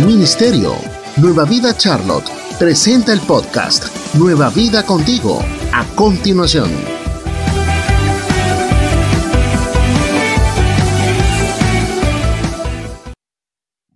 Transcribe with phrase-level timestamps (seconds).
[0.00, 0.72] Ministerio.
[1.18, 2.24] Nueva Vida Charlotte
[2.58, 5.40] presenta el podcast Nueva Vida contigo.
[5.70, 6.70] A continuación.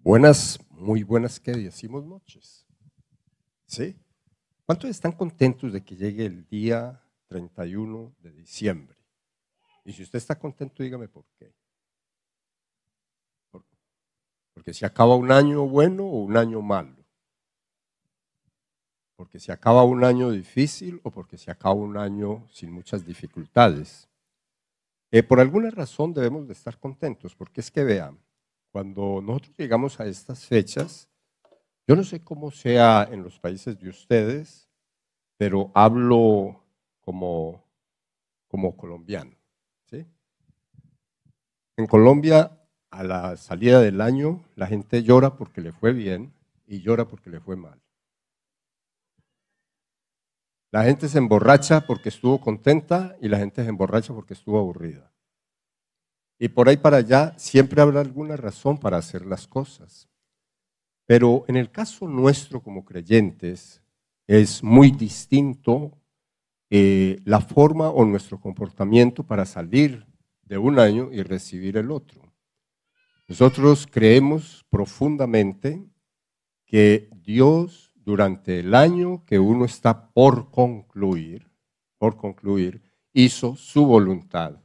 [0.03, 2.67] Buenas, muy buenas que decimos noches.
[3.65, 3.97] ¿Sí?
[4.67, 8.99] ¿Cuántos están contentos de que llegue el día 31 de diciembre?
[9.83, 11.56] Y si usted está contento, dígame por qué.
[14.67, 16.97] Porque se acaba un año bueno o un año malo.
[19.15, 24.09] Porque se acaba un año difícil o porque se acaba un año sin muchas dificultades.
[25.13, 28.19] Eh, por alguna razón debemos de estar contentos, porque es que vean,
[28.73, 31.09] cuando nosotros llegamos a estas fechas,
[31.87, 34.69] yo no sé cómo sea en los países de ustedes,
[35.37, 36.61] pero hablo
[37.03, 37.63] como,
[38.49, 39.37] como colombiano.
[39.85, 40.05] ¿sí?
[41.77, 42.51] En Colombia
[42.97, 46.33] a la salida del año la gente llora porque le fue bien
[46.67, 47.81] y llora porque le fue mal.
[50.73, 55.13] La gente se emborracha porque estuvo contenta y la gente se emborracha porque estuvo aburrida.
[56.39, 60.09] Y por ahí para allá siempre habrá alguna razón para hacer las cosas.
[61.07, 63.83] Pero en el caso nuestro como creyentes
[64.27, 65.93] es muy distinto
[66.69, 70.05] eh, la forma o nuestro comportamiento para salir
[70.43, 72.26] de un año y recibir el otro.
[73.29, 75.85] Nosotros creemos profundamente
[76.65, 81.51] que Dios durante el año que uno está por concluir,
[81.99, 82.83] por concluir,
[83.13, 84.61] hizo su voluntad.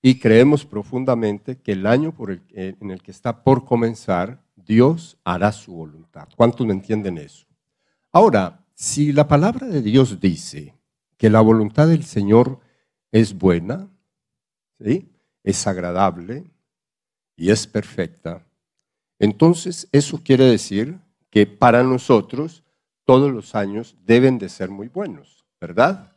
[0.00, 5.18] Y creemos profundamente que el año por el, en el que está por comenzar, Dios
[5.24, 6.28] hará su voluntad.
[6.36, 7.46] ¿Cuántos me entienden eso?
[8.12, 10.76] Ahora, si la palabra de Dios dice
[11.16, 12.60] que la voluntad del Señor
[13.10, 13.90] es buena,
[14.78, 15.10] ¿sí?
[15.42, 16.44] es agradable,
[17.38, 18.44] y es perfecta,
[19.18, 20.98] entonces eso quiere decir
[21.30, 22.64] que para nosotros
[23.04, 26.16] todos los años deben de ser muy buenos, ¿verdad?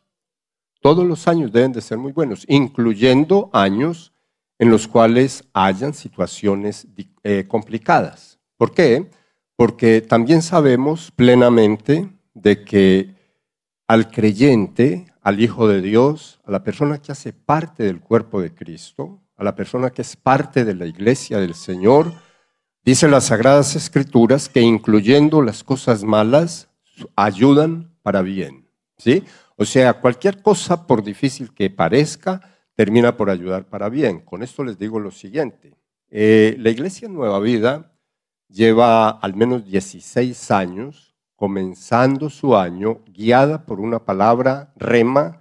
[0.81, 4.11] Todos los años deben de ser muy buenos, incluyendo años
[4.57, 6.87] en los cuales hayan situaciones
[7.23, 8.39] eh, complicadas.
[8.57, 9.09] ¿Por qué?
[9.55, 13.15] Porque también sabemos plenamente de que
[13.87, 18.53] al creyente, al Hijo de Dios, a la persona que hace parte del cuerpo de
[18.53, 22.13] Cristo, a la persona que es parte de la iglesia del Señor,
[22.85, 26.69] dice las Sagradas Escrituras que incluyendo las cosas malas,
[27.15, 28.67] ayudan para bien.
[28.99, 29.23] ¿sí?
[29.55, 32.39] O sea, cualquier cosa, por difícil que parezca,
[32.75, 34.19] termina por ayudar para bien.
[34.19, 35.75] Con esto les digo lo siguiente.
[36.11, 37.93] Eh, la Iglesia Nueva Vida
[38.47, 45.40] lleva al menos 16 años comenzando su año guiada por una palabra rema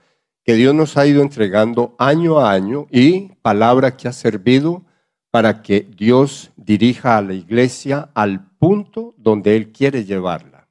[0.54, 4.82] Dios nos ha ido entregando año a año y palabra que ha servido
[5.30, 10.68] para que Dios dirija a la iglesia al punto donde Él quiere llevarla.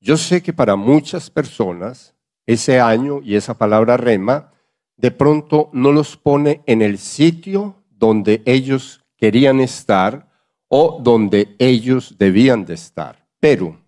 [0.00, 2.14] Yo sé que para muchas personas
[2.46, 4.52] ese año y esa palabra rema
[4.96, 10.28] de pronto no los pone en el sitio donde ellos querían estar
[10.68, 13.26] o donde ellos debían de estar.
[13.40, 13.78] Pero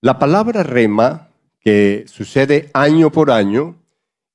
[0.00, 1.28] la palabra rema,
[1.60, 3.76] que sucede año por año,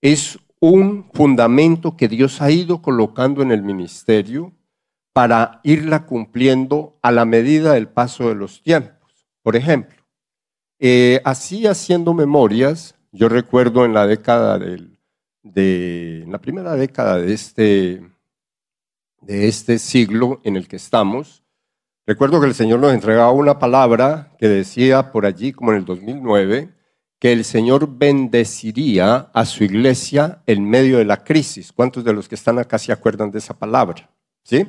[0.01, 4.53] es un fundamento que Dios ha ido colocando en el ministerio
[5.13, 9.27] para irla cumpliendo a la medida del paso de los tiempos.
[9.41, 9.97] Por ejemplo,
[10.79, 18.01] eh, así haciendo memorias, yo recuerdo en la década de, la primera década de este,
[19.21, 21.43] de este siglo en el que estamos,
[22.05, 25.85] recuerdo que el Señor nos entregaba una palabra que decía por allí, como en el
[25.85, 26.69] 2009,
[27.19, 31.73] que el Señor bendeciría a su iglesia en medio de la crisis.
[31.73, 34.09] ¿Cuántos de los que están acá se acuerdan de esa palabra?
[34.43, 34.65] ¿Sí?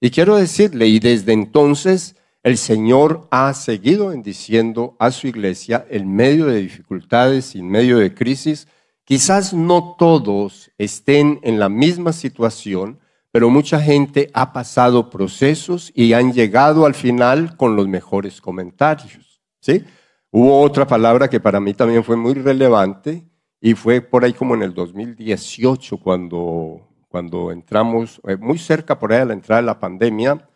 [0.00, 2.14] Y quiero decirle, y desde entonces
[2.44, 8.14] el Señor ha seguido bendiciendo a su iglesia en medio de dificultades, en medio de
[8.14, 8.68] crisis.
[9.04, 13.00] Quizás no todos estén en la misma situación,
[13.32, 19.42] pero mucha gente ha pasado procesos y han llegado al final con los mejores comentarios.
[19.60, 19.84] ¿Sí?
[20.30, 23.26] Hubo otra palabra que para mí también fue muy relevante
[23.60, 29.12] y fue por ahí como en el 2018 cuando, cuando entramos, eh, muy cerca por
[29.12, 30.46] ahí a la entrada de la pandemia,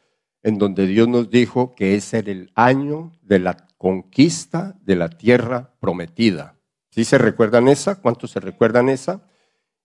[0.42, 5.08] en donde Dios nos dijo que ese era el año de la conquista de la
[5.08, 6.58] tierra prometida.
[6.90, 8.00] ¿Sí se recuerdan esa?
[8.02, 9.22] ¿Cuántos se recuerdan esa?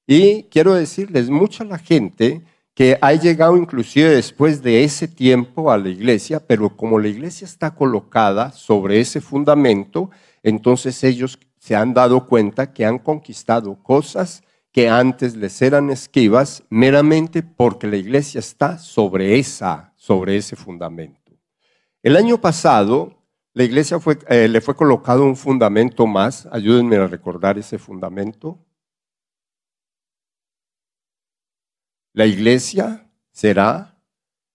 [0.06, 2.44] Y quiero decirles, mucha la gente
[2.78, 7.46] que ha llegado inclusive después de ese tiempo a la iglesia, pero como la iglesia
[7.46, 10.12] está colocada sobre ese fundamento,
[10.44, 16.62] entonces ellos se han dado cuenta que han conquistado cosas que antes les eran esquivas
[16.70, 21.32] meramente porque la iglesia está sobre esa sobre ese fundamento.
[22.04, 23.18] El año pasado
[23.56, 24.00] la iglesia
[24.30, 26.48] eh, le fue colocado un fundamento más.
[26.52, 28.60] Ayúdenme a recordar ese fundamento.
[32.18, 33.96] La iglesia será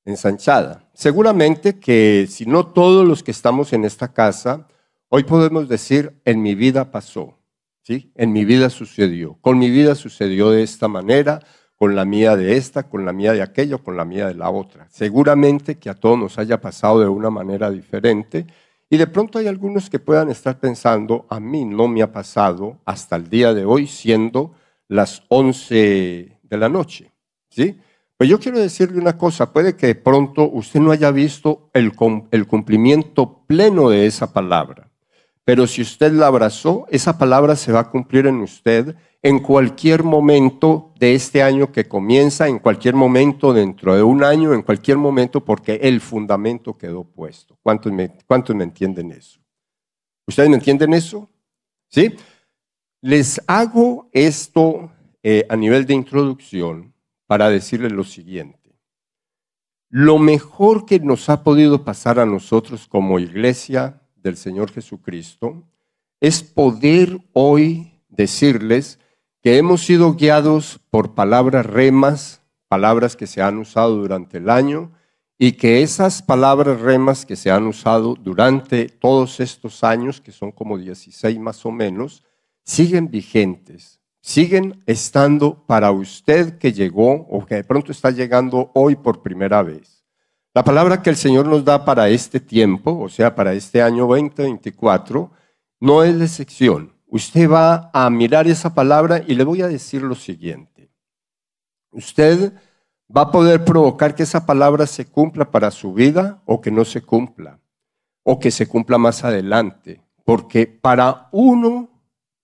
[0.04, 0.90] ensanchada.
[0.94, 4.66] Seguramente que si no todos los que estamos en esta casa,
[5.08, 7.38] hoy podemos decir, en mi vida pasó,
[7.84, 8.10] ¿sí?
[8.16, 9.38] En mi vida sucedió.
[9.40, 11.38] Con mi vida sucedió de esta manera,
[11.76, 14.50] con la mía de esta, con la mía de aquello, con la mía de la
[14.50, 14.88] otra.
[14.90, 18.44] Seguramente que a todos nos haya pasado de una manera diferente
[18.90, 22.80] y de pronto hay algunos que puedan estar pensando, a mí no me ha pasado
[22.84, 24.52] hasta el día de hoy siendo
[24.88, 27.11] las 11 de la noche.
[27.52, 27.78] ¿Sí?
[28.28, 33.44] Yo quiero decirle una cosa, puede que de pronto usted no haya visto el, cumplimiento
[33.46, 34.90] pleno de esa palabra,
[35.44, 40.04] pero si usted la abrazó, esa palabra se va a cumplir en usted en cualquier
[40.04, 44.98] momento de este año que comienza, en cualquier momento dentro de un año, en cualquier
[44.98, 47.56] momento, porque el fundamento quedó puesto.
[47.62, 49.40] ¿Cuántos me, cuántos me entienden eso?
[50.26, 51.28] ¿Ustedes me entienden eso?
[51.88, 52.14] ¿Sí?
[53.00, 54.90] Les hago esto
[55.22, 56.91] eh, a nivel de introducción
[57.32, 58.78] para decirles lo siguiente.
[59.88, 65.66] Lo mejor que nos ha podido pasar a nosotros como iglesia del Señor Jesucristo
[66.20, 68.98] es poder hoy decirles
[69.40, 74.92] que hemos sido guiados por palabras remas, palabras que se han usado durante el año,
[75.38, 80.52] y que esas palabras remas que se han usado durante todos estos años, que son
[80.52, 82.24] como 16 más o menos,
[82.62, 88.94] siguen vigentes siguen estando para usted que llegó o que de pronto está llegando hoy
[88.94, 90.04] por primera vez.
[90.54, 94.06] La palabra que el Señor nos da para este tiempo, o sea, para este año
[94.06, 95.30] 2024,
[95.80, 96.92] no es de sección.
[97.06, 100.90] Usted va a mirar esa palabra y le voy a decir lo siguiente.
[101.90, 102.52] Usted
[103.14, 106.84] va a poder provocar que esa palabra se cumpla para su vida o que no
[106.84, 107.58] se cumpla,
[108.22, 110.00] o que se cumpla más adelante.
[110.24, 111.90] Porque para uno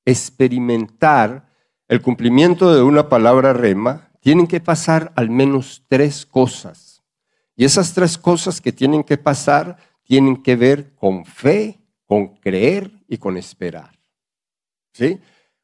[0.04, 1.47] experimentar
[1.88, 7.02] el cumplimiento de una palabra rema, tienen que pasar al menos tres cosas.
[7.56, 12.90] Y esas tres cosas que tienen que pasar tienen que ver con fe, con creer
[13.08, 13.99] y con esperar.
[14.93, 15.19] ¿Sí?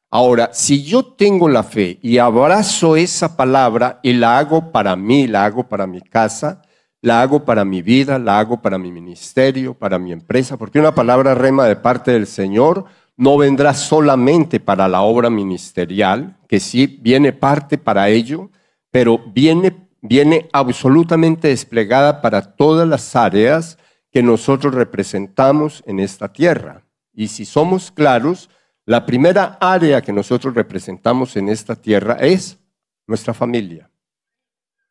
[0.09, 5.27] Ahora, si yo tengo la fe y abrazo esa palabra y la hago para mí,
[5.27, 6.61] la hago para mi casa,
[7.01, 10.95] la hago para mi vida, la hago para mi ministerio, para mi empresa, porque una
[10.95, 12.85] palabra rema de parte del Señor
[13.17, 18.49] no vendrá solamente para la obra ministerial, que sí viene parte para ello,
[18.91, 23.77] pero viene, viene absolutamente desplegada para todas las áreas
[24.11, 26.83] que nosotros representamos en esta tierra.
[27.13, 28.49] Y si somos claros,
[28.85, 32.59] la primera área que nosotros representamos en esta tierra es
[33.07, 33.89] nuestra familia.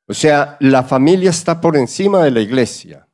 [0.07, 3.09] O sea, la familia está por encima de la iglesia,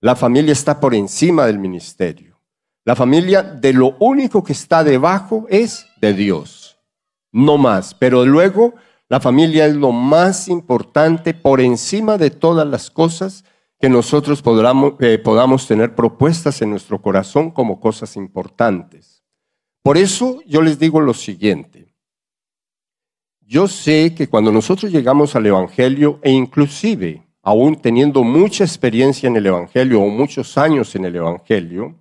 [0.00, 2.33] la familia está por encima del ministerio.
[2.84, 6.78] La familia de lo único que está debajo es de Dios,
[7.32, 7.94] no más.
[7.94, 8.74] Pero luego
[9.08, 13.44] la familia es lo más importante por encima de todas las cosas
[13.80, 19.22] que nosotros podamos, eh, podamos tener propuestas en nuestro corazón como cosas importantes.
[19.82, 21.94] Por eso yo les digo lo siguiente.
[23.40, 29.36] Yo sé que cuando nosotros llegamos al Evangelio e inclusive aún teniendo mucha experiencia en
[29.36, 31.94] el Evangelio o muchos años en el Evangelio,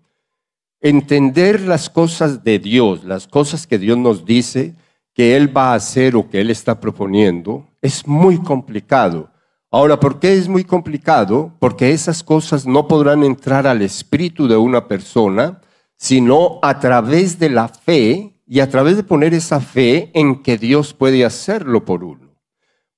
[0.83, 4.75] entender las cosas de Dios, las cosas que Dios nos dice
[5.13, 9.31] que Él va a hacer o que Él está proponiendo, es muy complicado.
[9.71, 11.55] Ahora, ¿por qué es muy complicado?
[11.59, 15.61] Porque esas cosas no podrán entrar al espíritu de una persona,
[15.97, 20.57] sino a través de la fe y a través de poner esa fe en que
[20.57, 22.35] Dios puede hacerlo por uno.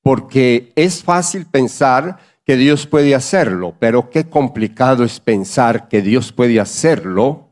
[0.02, 6.32] Porque es fácil pensar que Dios puede hacerlo, pero qué complicado es pensar que Dios
[6.32, 7.45] puede hacerlo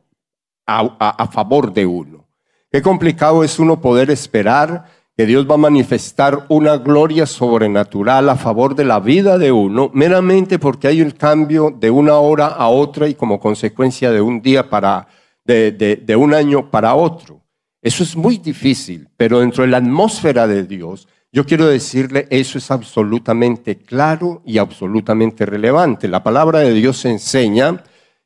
[0.65, 2.25] a, favor de uno.
[2.71, 8.35] Qué complicado es uno poder esperar que Dios va a manifestar una gloria sobrenatural a
[8.35, 12.67] favor de la vida de uno, meramente porque hay un cambio de una hora a
[12.69, 15.07] otra y como consecuencia de un día para,
[15.45, 17.41] de, de un año para otro.
[17.81, 22.57] Eso es muy difícil, pero dentro de la atmósfera de Dios, yo quiero decirle, eso
[22.57, 26.07] es absolutamente claro y absolutamente relevante.
[26.07, 27.83] La palabra de Dios enseña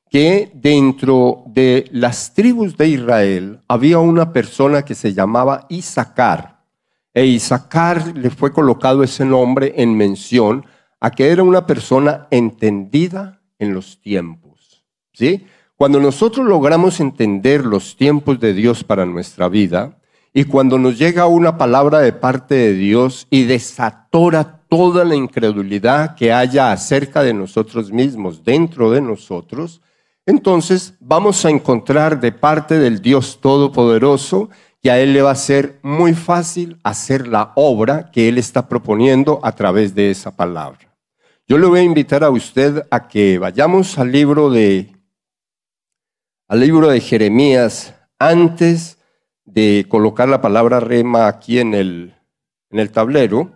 [0.09, 6.63] que dentro de las tribus de Israel había una persona que se llamaba Isaacar.
[7.13, 10.65] E Isaacar le fue colocado ese nombre en mención
[10.99, 14.85] a que era una persona entendida en los tiempos.
[15.13, 15.45] ¿sí?
[15.75, 19.97] Cuando nosotros logramos entender los tiempos de Dios para nuestra vida,
[20.33, 26.15] y cuando nos llega una palabra de parte de Dios y desatora toda la incredulidad
[26.15, 29.81] que haya acerca de nosotros mismos dentro de nosotros,
[30.27, 34.49] entonces vamos a encontrar de parte del Dios Todopoderoso
[34.81, 38.67] que a Él le va a ser muy fácil hacer la obra que Él está
[38.67, 40.79] proponiendo a través de esa palabra.
[41.47, 44.93] Yo le voy a invitar a usted a que vayamos al libro de,
[46.49, 48.97] al libro de Jeremías antes
[49.45, 52.13] de colocar la palabra rema aquí en el,
[52.69, 53.55] en el tablero,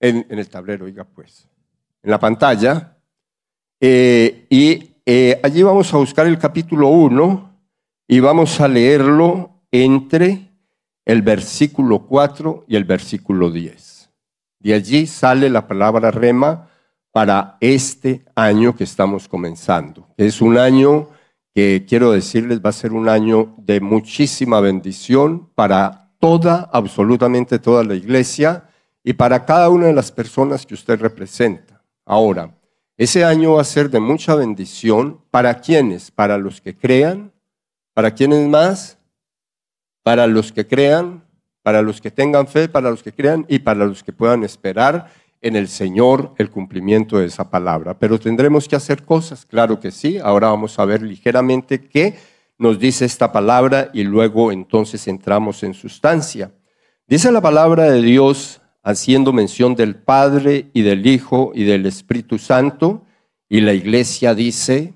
[0.00, 1.50] en, el tablero, oiga pues,
[2.02, 2.96] en la pantalla,
[3.78, 7.50] eh, y eh, allí vamos a buscar el capítulo 1
[8.08, 10.52] y vamos a leerlo entre
[11.06, 14.10] el versículo 4 y el versículo 10.
[14.58, 16.68] De allí sale la palabra rema
[17.10, 20.08] para este año que estamos comenzando.
[20.18, 21.08] Es un año
[21.54, 27.82] que quiero decirles va a ser un año de muchísima bendición para toda, absolutamente toda
[27.82, 28.68] la iglesia
[29.02, 31.82] y para cada una de las personas que usted representa.
[32.04, 32.57] Ahora,
[32.98, 37.32] ese año va a ser de mucha bendición para quienes, para los que crean,
[37.94, 38.98] para quienes más,
[40.02, 41.24] para los que crean,
[41.62, 45.12] para los que tengan fe, para los que crean y para los que puedan esperar
[45.40, 47.96] en el Señor el cumplimiento de esa palabra.
[47.96, 50.18] Pero tendremos que hacer cosas, claro que sí.
[50.18, 52.16] Ahora vamos a ver ligeramente qué
[52.58, 56.50] nos dice esta palabra y luego entonces entramos en sustancia.
[57.06, 62.38] Dice la palabra de Dios haciendo mención del Padre y del Hijo y del Espíritu
[62.38, 63.02] Santo
[63.46, 64.94] y la iglesia dice,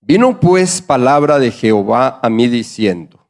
[0.00, 3.28] vino pues palabra de Jehová a mí diciendo,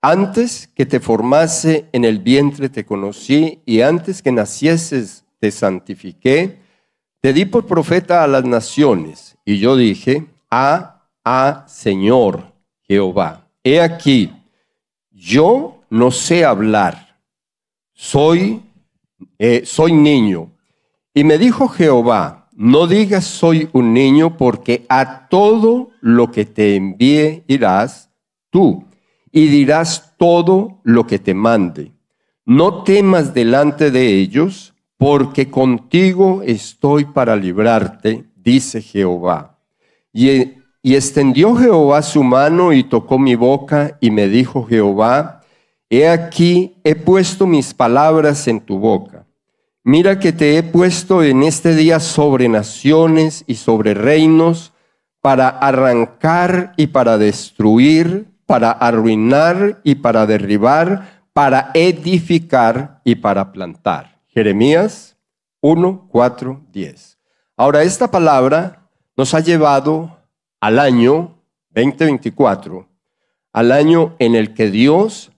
[0.00, 6.60] antes que te formase en el vientre te conocí y antes que nacieses te santifiqué,
[7.20, 9.36] te di por profeta a las naciones.
[9.44, 12.52] Y yo dije, a, a Señor
[12.82, 14.32] Jehová, he aquí,
[15.10, 17.07] yo no sé hablar,
[17.98, 18.62] soy,
[19.40, 20.52] eh, soy niño.
[21.12, 26.76] Y me dijo Jehová, no digas soy un niño, porque a todo lo que te
[26.76, 28.08] envíe irás
[28.50, 28.84] tú
[29.32, 31.90] y dirás todo lo que te mande.
[32.44, 39.58] No temas delante de ellos, porque contigo estoy para librarte, dice Jehová.
[40.12, 40.52] Y,
[40.82, 45.37] y extendió Jehová su mano y tocó mi boca y me dijo Jehová,
[45.90, 49.26] he aquí, he puesto mis palabras en tu boca.
[49.84, 54.72] Mira que te he puesto en este día sobre naciones y sobre reinos
[55.20, 64.22] para arrancar y para destruir para arruinar y para derribar, para edificar y para plantar.
[64.28, 65.18] Jeremías
[65.60, 67.18] 1, 4, 10.
[67.58, 70.16] Ahora, esta palabra nos ha llevado
[70.60, 71.42] al año
[71.74, 72.88] 2024,
[73.52, 75.30] al año en el que Dios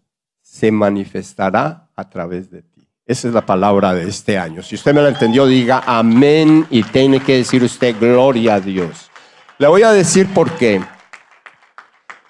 [0.50, 2.88] se manifestará a través de ti.
[3.06, 4.64] Esa es la palabra de este año.
[4.64, 9.10] Si usted me la entendió, diga amén y tiene que decir usted gloria a Dios.
[9.58, 10.82] Le voy a decir por qué.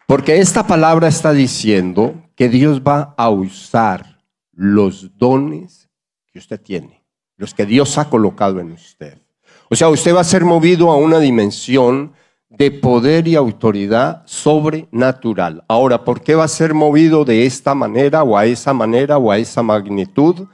[0.06, 4.22] Porque esta palabra está diciendo que Dios va a usar
[4.52, 5.88] los dones
[6.30, 7.02] que usted tiene,
[7.38, 9.16] los que Dios ha colocado en usted.
[9.70, 12.12] O sea, usted va a ser movido a una dimensión
[12.50, 15.64] de poder y autoridad sobrenatural.
[15.68, 19.30] Ahora, ¿por qué va a ser movido de esta manera o a esa manera o
[19.30, 20.48] a esa magnitud?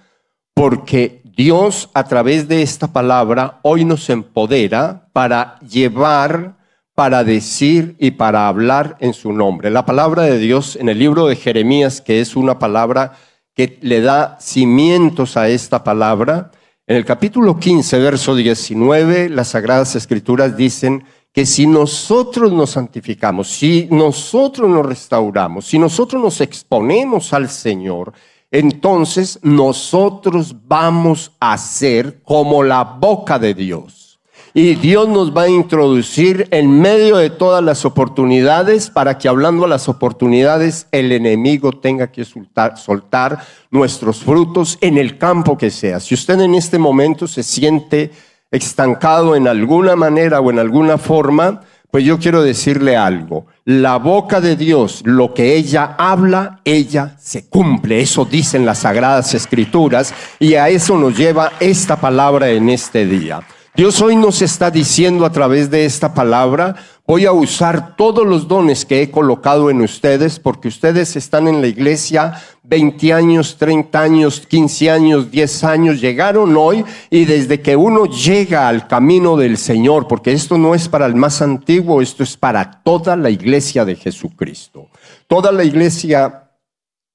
[0.55, 6.57] Porque Dios a través de esta palabra hoy nos empodera para llevar
[6.97, 9.71] para decir y para hablar en su nombre.
[9.71, 13.13] La palabra de Dios en el libro de Jeremías, que es una palabra
[13.55, 16.51] que le da cimientos a esta palabra,
[16.87, 21.05] en el capítulo 15, verso 19, las Sagradas Escrituras dicen
[21.37, 28.15] que si nosotros nos santificamos, si nosotros nos restauramos, si nosotros nos exponemos al Señor,
[28.51, 34.19] entonces nosotros vamos a ser como la boca de Dios.
[34.55, 39.67] Y Dios nos va a introducir en medio de todas las oportunidades para que hablando
[39.67, 45.71] a las oportunidades el enemigo tenga que soltar, soltar nuestros frutos en el campo que
[45.71, 46.01] sea.
[46.01, 48.11] Si usted en este momento se siente
[48.57, 51.61] estancado en alguna manera o en alguna forma,
[51.91, 53.47] pues yo quiero decirle algo.
[53.65, 58.01] La boca de Dios, lo que ella habla, ella se cumple.
[58.01, 63.41] Eso dicen las sagradas escrituras y a eso nos lleva esta palabra en este día.
[63.77, 68.49] Dios hoy nos está diciendo a través de esta palabra, voy a usar todos los
[68.49, 74.01] dones que he colocado en ustedes porque ustedes están en la iglesia 20 años, 30
[74.01, 79.57] años, 15 años, 10 años, llegaron hoy y desde que uno llega al camino del
[79.57, 83.85] Señor, porque esto no es para el más antiguo, esto es para toda la iglesia
[83.85, 84.89] de Jesucristo.
[85.29, 86.51] Toda la iglesia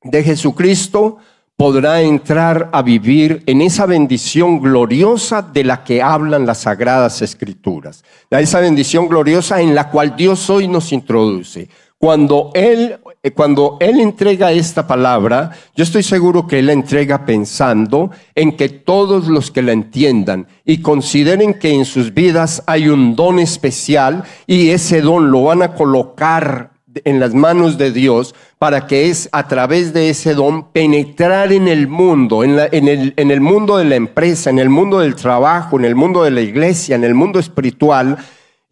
[0.01, 1.17] de Jesucristo
[1.62, 8.03] podrá entrar a vivir en esa bendición gloriosa de la que hablan las sagradas escrituras.
[8.32, 11.70] Esa bendición gloriosa en la cual Dios hoy nos introduce.
[12.00, 17.27] Cuando Él, eh, cuando Él entrega esta palabra, yo estoy seguro que Él la entrega
[17.27, 22.89] pensando en que todos los que la entiendan y consideren que en sus vidas hay
[22.89, 26.71] un don especial y ese don lo van a colocar
[27.05, 31.67] en las manos de Dios para que es a través de ese don penetrar en
[31.67, 35.77] el mundo, en, el, en el mundo de la empresa, en el mundo del trabajo,
[35.77, 38.17] en el mundo de la iglesia, en el mundo espiritual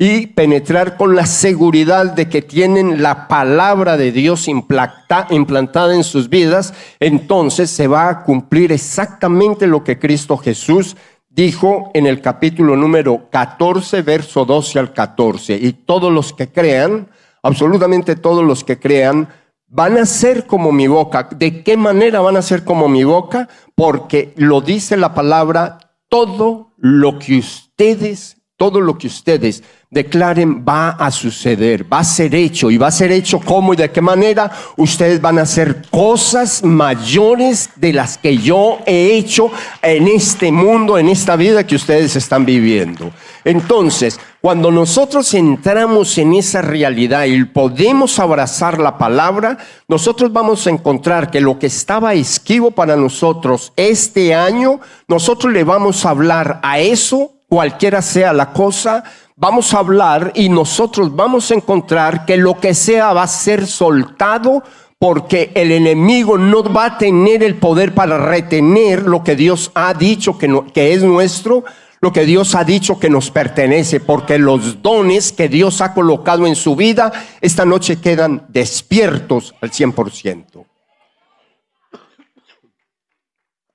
[0.02, 6.30] y penetrar con la seguridad de que tienen la palabra de Dios implantada en sus
[6.30, 10.96] vidas, entonces se va a cumplir exactamente lo que Cristo Jesús
[11.30, 15.56] dijo en el capítulo número 14, verso 12 al 14.
[15.56, 17.10] Y todos los que crean,
[17.44, 19.30] absolutamente todos los que crean,
[19.68, 21.30] van a ser como mi boca.
[21.36, 23.48] ¿De qué manera van a ser como mi boca?
[23.76, 25.78] Porque lo dice la palabra,
[26.10, 32.36] todo lo que ustedes, todo lo que ustedes declaren va a suceder, va a ser
[32.36, 35.82] hecho y va a ser hecho cómo y de qué manera ustedes van a hacer
[35.90, 41.76] cosas mayores de las que yo he hecho en este mundo, en esta vida que
[41.76, 43.12] ustedes están viviendo.
[43.44, 50.70] Entonces, cuando nosotros entramos en esa realidad y podemos abrazar la palabra, nosotros vamos a
[50.70, 56.60] encontrar que lo que estaba esquivo para nosotros este año, nosotros le vamos a hablar
[56.62, 59.04] a eso, cualquiera sea la cosa,
[59.40, 63.66] vamos a hablar y nosotros vamos a encontrar que lo que sea va a ser
[63.66, 64.64] soltado
[64.98, 69.94] porque el enemigo no va a tener el poder para retener lo que Dios ha
[69.94, 71.64] dicho que, es nuestro,
[72.02, 76.46] lo que Dios ha dicho que nos pertenece, porque los dones que Dios ha colocado
[76.46, 80.66] en su vida esta noche quedan despiertos al 100%.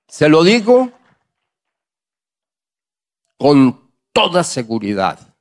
[0.07, 0.91] Se lo digo
[3.39, 3.81] con
[4.13, 5.34] toda seguridad.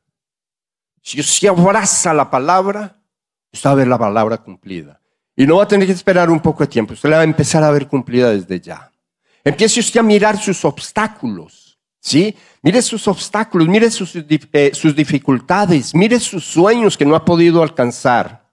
[1.03, 2.95] Si usted abraza la palabra,
[3.51, 5.01] usted va a ver la palabra cumplida.
[5.35, 7.25] Y no va a tener que esperar un poco de tiempo, usted la va a
[7.25, 8.89] empezar a ver cumplida desde ya.
[9.43, 12.33] Empiece usted a mirar sus obstáculos, ¿sí?
[12.61, 17.61] Mire sus obstáculos, mire sus, eh, sus dificultades, mire sus sueños que no ha podido
[17.61, 18.43] alcanzar.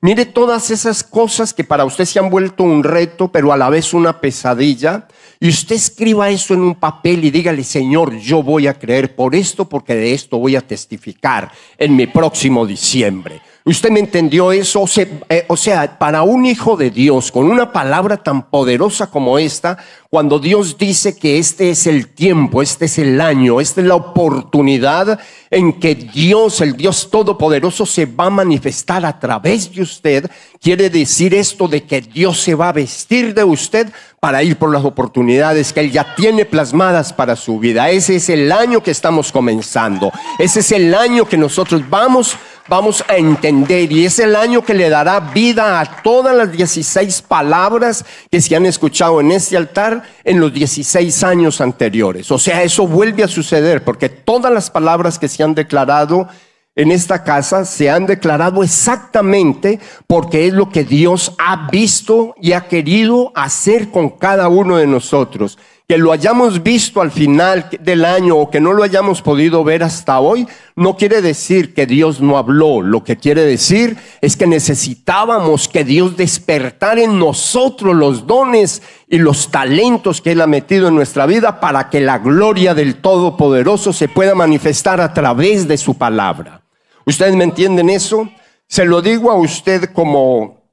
[0.00, 3.68] Mire todas esas cosas que para usted se han vuelto un reto, pero a la
[3.68, 5.08] vez una pesadilla.
[5.38, 9.34] Y usted escriba eso en un papel y dígale, Señor, yo voy a creer por
[9.34, 13.40] esto porque de esto voy a testificar en mi próximo diciembre.
[13.68, 14.84] ¿Usted me entendió eso?
[15.28, 19.76] Eh, o sea, para un hijo de Dios, con una palabra tan poderosa como esta,
[20.08, 23.96] cuando Dios dice que este es el tiempo, este es el año, esta es la
[23.96, 25.18] oportunidad
[25.50, 30.30] en que Dios, el Dios Todopoderoso, se va a manifestar a través de usted,
[30.62, 34.72] quiere decir esto de que Dios se va a vestir de usted para ir por
[34.72, 37.90] las oportunidades que Él ya tiene plasmadas para su vida.
[37.90, 40.12] Ese es el año que estamos comenzando.
[40.38, 42.36] Ese es el año que nosotros vamos
[42.68, 47.22] vamos a entender y es el año que le dará vida a todas las 16
[47.22, 52.30] palabras que se han escuchado en este altar en los 16 años anteriores.
[52.30, 56.28] O sea, eso vuelve a suceder porque todas las palabras que se han declarado
[56.74, 62.52] en esta casa se han declarado exactamente porque es lo que Dios ha visto y
[62.52, 68.04] ha querido hacer con cada uno de nosotros que lo hayamos visto al final del
[68.04, 72.20] año o que no lo hayamos podido ver hasta hoy, no quiere decir que Dios
[72.20, 72.82] no habló.
[72.82, 79.18] Lo que quiere decir es que necesitábamos que Dios despertara en nosotros los dones y
[79.18, 83.92] los talentos que Él ha metido en nuestra vida para que la gloria del Todopoderoso
[83.92, 86.62] se pueda manifestar a través de su palabra.
[87.04, 88.28] ¿Ustedes me entienden eso?
[88.66, 90.68] Se lo digo a usted como,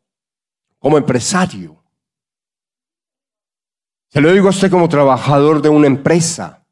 [0.80, 1.83] como empresario.
[4.14, 6.68] Se lo digo a usted como trabajador de una empresa.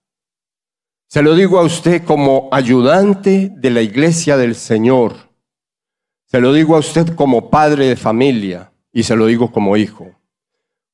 [1.07, 5.15] Se lo digo a usted como ayudante de la iglesia del Señor.
[6.25, 10.11] Se lo digo a usted como padre de familia y se lo digo como hijo.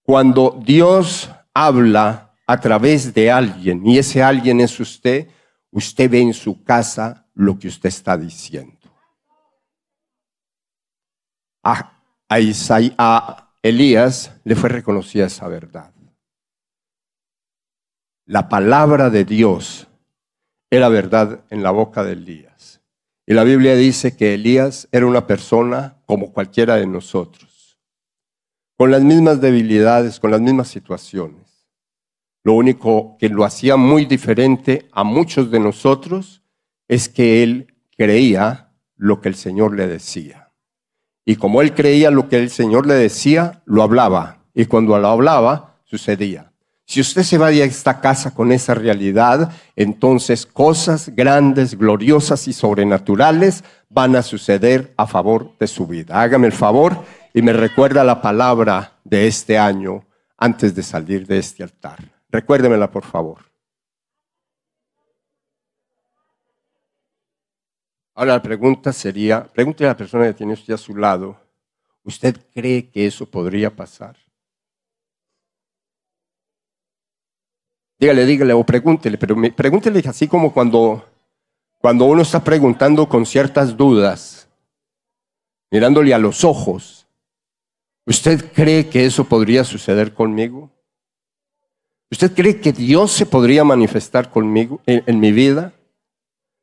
[0.03, 5.27] Cuando Dios habla a través de alguien y ese alguien es usted,
[5.69, 8.89] usted ve en su casa lo que usted está diciendo.
[11.61, 11.91] A,
[13.61, 15.96] Elías le fue reconocida esa verdad
[18.27, 19.87] la palabra de Dios
[20.69, 22.81] era verdad en la boca de Elías.
[23.25, 27.79] Y la Biblia dice que Elías era una persona como cualquiera de nosotros,
[28.77, 31.65] con las mismas debilidades, con las mismas situaciones.
[32.43, 36.43] Lo único que lo hacía muy diferente a muchos de nosotros
[36.89, 40.51] es que él creía lo que el Señor le decía.
[41.25, 44.45] Y como él creía lo que el Señor le decía, lo hablaba.
[44.53, 46.46] Y cuando lo hablaba, sucedía.
[46.89, 52.53] Si usted se va de esta casa con esa realidad, entonces cosas grandes, gloriosas y
[52.53, 56.21] sobrenaturales van a suceder a favor de su vida.
[56.21, 60.05] Hágame el favor y me recuerda la palabra de este año
[60.37, 61.99] antes de salir de este altar.
[62.29, 63.39] Recuérdemela, por favor.
[68.15, 71.37] Ahora la pregunta sería, pregúntele a la persona que tiene usted a su lado,
[72.03, 74.15] ¿usted cree que eso podría pasar?
[77.99, 81.03] Dígale, dígale o pregúntele, pero pregúntele así como cuando,
[81.79, 84.47] cuando uno está preguntando con ciertas dudas,
[85.71, 87.07] mirándole a los ojos.
[88.05, 90.69] ¿Usted cree que eso podría suceder conmigo?
[92.09, 95.73] ¿Usted cree que Dios se podría manifestar conmigo en, mi vida?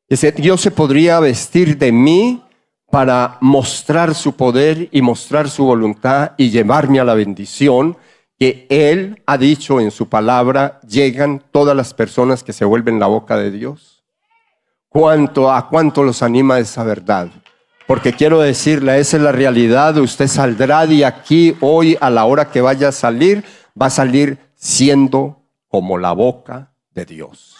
[0.08, 2.42] Que Dios se podría vestir de mí
[2.90, 7.96] para mostrar su poder y mostrar su voluntad y llevarme a la bendición
[8.38, 13.06] que Él ha dicho en su palabra, llegan todas las personas que se vuelven la
[13.06, 14.04] boca de Dios.
[14.88, 17.28] ¿Cuánto, ¿A cuánto los anima esa verdad?
[17.86, 22.50] Porque quiero decirle, esa es la realidad, usted saldrá de aquí hoy a la hora
[22.50, 23.44] que vaya a salir,
[23.80, 27.56] va a salir siendo como la boca de Dios.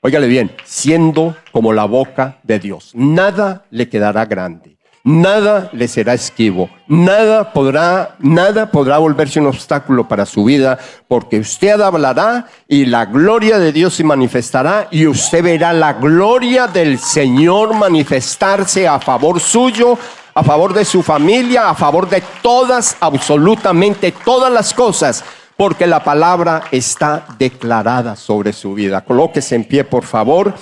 [0.00, 2.92] Óigale bien, siendo como la boca de Dios.
[2.94, 4.75] Nada le quedará grande
[5.06, 11.38] nada le será esquivo, nada podrá, nada podrá volverse un obstáculo para su vida, porque
[11.38, 16.98] usted hablará y la gloria de Dios se manifestará y usted verá la gloria del
[16.98, 19.96] Señor manifestarse a favor suyo,
[20.34, 25.24] a favor de su familia, a favor de todas, absolutamente todas las cosas,
[25.56, 29.04] porque la palabra está declarada sobre su vida.
[29.04, 30.52] Colóquese en pie, por favor,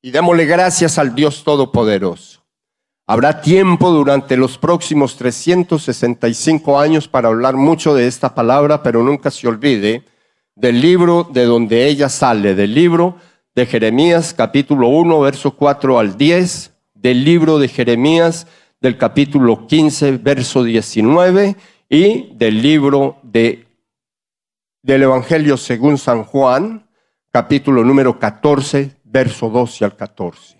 [0.00, 2.45] y démosle gracias al Dios Todopoderoso.
[3.08, 9.30] Habrá tiempo durante los próximos 365 años para hablar mucho de esta palabra, pero nunca
[9.30, 10.02] se olvide
[10.56, 13.14] del libro de donde ella sale, del libro
[13.54, 18.48] de Jeremías capítulo 1, verso 4 al 10, del libro de Jeremías
[18.80, 21.54] del capítulo 15, verso 19
[21.88, 23.68] y del libro de,
[24.82, 26.88] del Evangelio según San Juan,
[27.30, 30.56] capítulo número 14, verso 12 al 14.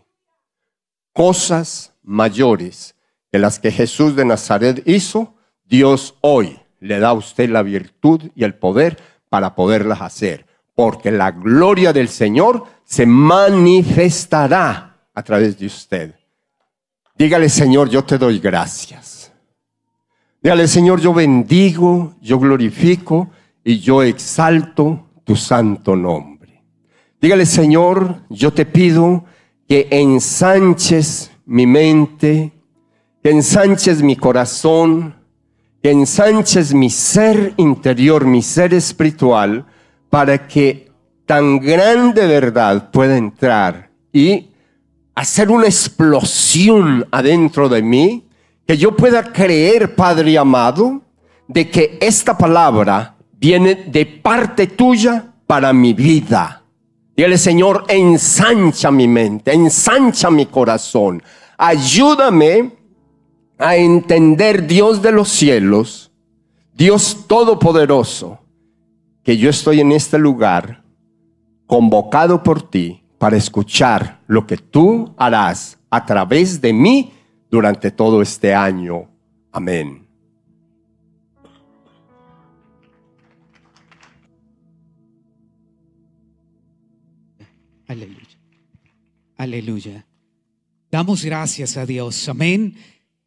[1.12, 2.94] Cosas mayores
[3.30, 8.30] que las que Jesús de Nazaret hizo, Dios hoy le da a usted la virtud
[8.34, 10.46] y el poder para poderlas hacer.
[10.74, 16.14] Porque la gloria del Señor se manifestará a través de usted.
[17.18, 19.32] Dígale, Señor, yo te doy gracias.
[20.42, 23.30] Dígale, Señor, yo bendigo, yo glorifico
[23.64, 26.62] y yo exalto tu santo nombre.
[27.20, 29.24] Dígale, Señor, yo te pido
[29.66, 32.52] que ensanches mi mente,
[33.22, 35.14] que ensanches mi corazón,
[35.82, 39.64] que ensanches mi ser interior, mi ser espiritual,
[40.10, 40.90] para que
[41.24, 44.48] tan grande verdad pueda entrar y
[45.14, 48.28] hacer una explosión adentro de mí,
[48.66, 51.02] que yo pueda creer, Padre amado,
[51.46, 56.65] de que esta palabra viene de parte tuya para mi vida
[57.16, 61.22] Dígale, Señor, ensancha mi mente, ensancha mi corazón.
[61.56, 62.72] Ayúdame
[63.58, 66.12] a entender, Dios de los cielos,
[66.74, 68.38] Dios todopoderoso,
[69.22, 70.82] que yo estoy en este lugar
[71.66, 77.14] convocado por ti para escuchar lo que tú harás a través de mí
[77.50, 79.08] durante todo este año.
[79.50, 80.05] Amén.
[87.86, 88.38] Aleluya.
[89.36, 90.06] Aleluya.
[90.90, 92.28] Damos gracias a Dios.
[92.28, 92.76] Amén.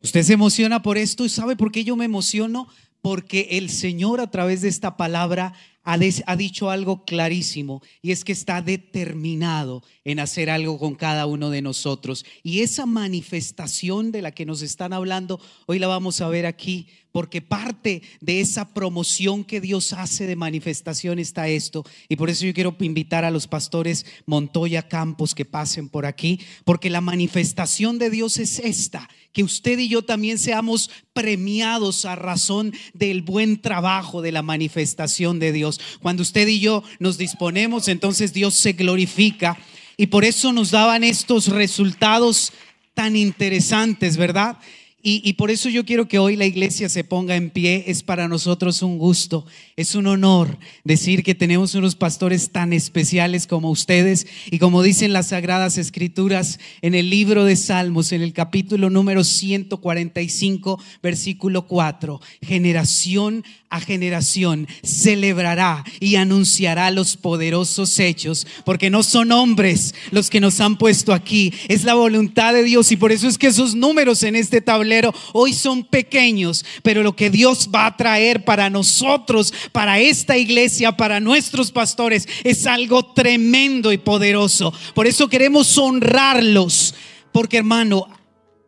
[0.01, 2.67] Usted se emociona por esto y sabe por qué yo me emociono.
[3.01, 8.31] Porque el Señor a través de esta palabra ha, dicho algo clarísimo y es que
[8.31, 12.25] está determinado en hacer algo con cada uno de nosotros.
[12.43, 16.87] Y esa manifestación de la que nos están hablando, hoy la vamos a ver aquí,
[17.11, 21.83] porque parte de esa promoción que Dios hace de manifestación está esto.
[22.07, 26.39] Y por eso yo quiero invitar a los pastores Montoya Campos que pasen por aquí,
[26.65, 32.15] porque la manifestación de Dios es esta que usted y yo también seamos premiados a
[32.15, 35.68] razón del buen trabajo de la manifestación de Dios.
[36.01, 39.57] Cuando usted y yo nos disponemos, entonces Dios se glorifica
[39.97, 42.53] y por eso nos daban estos resultados
[42.93, 44.57] tan interesantes, ¿verdad?
[45.01, 47.85] Y, por eso yo quiero que hoy la iglesia se ponga en pie.
[47.87, 49.45] Es para nosotros un gusto
[49.79, 55.13] Es un honor decir que tenemos unos pastores tan especiales como ustedes y como dicen
[55.13, 62.19] las sagradas escrituras en el libro de Salmos, en el capítulo número 145, versículo 4,
[62.41, 70.39] generación a generación celebrará y anunciará los poderosos hechos, porque no son hombres los que
[70.39, 73.75] nos han puesto aquí, es la voluntad de Dios y por eso es que esos
[73.75, 78.69] números en este tablero hoy son pequeños, pero lo que Dios va a traer para
[78.69, 84.73] nosotros, para esta iglesia, para nuestros pastores, es algo tremendo y poderoso.
[84.93, 86.95] Por eso queremos honrarlos,
[87.31, 88.07] porque hermano,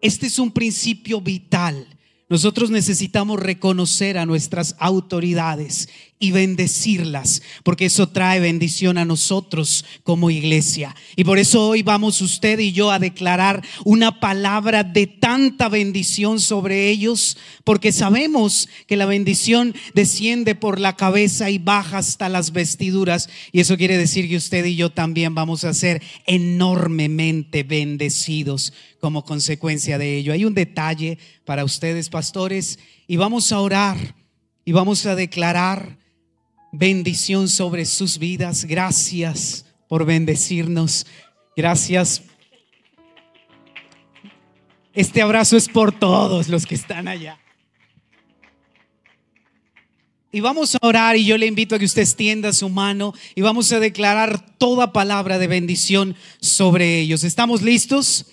[0.01, 1.87] este es un principio vital.
[2.29, 5.89] Nosotros necesitamos reconocer a nuestras autoridades
[6.21, 10.95] y bendecirlas, porque eso trae bendición a nosotros como iglesia.
[11.15, 16.39] Y por eso hoy vamos usted y yo a declarar una palabra de tanta bendición
[16.39, 22.51] sobre ellos, porque sabemos que la bendición desciende por la cabeza y baja hasta las
[22.51, 23.27] vestiduras.
[23.51, 29.25] Y eso quiere decir que usted y yo también vamos a ser enormemente bendecidos como
[29.25, 30.33] consecuencia de ello.
[30.33, 34.15] Hay un detalle para ustedes, pastores, y vamos a orar
[34.63, 36.00] y vamos a declarar
[36.71, 38.65] bendición sobre sus vidas.
[38.65, 41.05] Gracias por bendecirnos.
[41.55, 42.23] Gracias.
[44.93, 47.39] Este abrazo es por todos los que están allá.
[50.33, 53.41] Y vamos a orar y yo le invito a que usted extienda su mano y
[53.41, 57.25] vamos a declarar toda palabra de bendición sobre ellos.
[57.25, 58.27] ¿Estamos listos?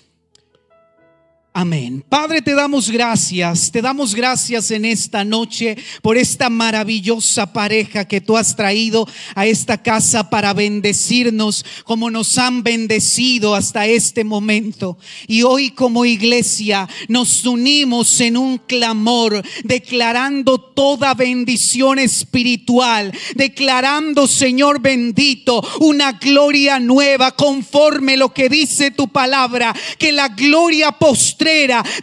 [1.61, 2.05] Amén.
[2.07, 8.21] Padre, te damos gracias, te damos gracias en esta noche por esta maravillosa pareja que
[8.21, 14.97] tú has traído a esta casa para bendecirnos como nos han bendecido hasta este momento.
[15.27, 24.79] Y hoy como iglesia nos unimos en un clamor, declarando toda bendición espiritual, declarando, Señor
[24.79, 30.93] bendito, una gloria nueva conforme lo que dice tu palabra, que la gloria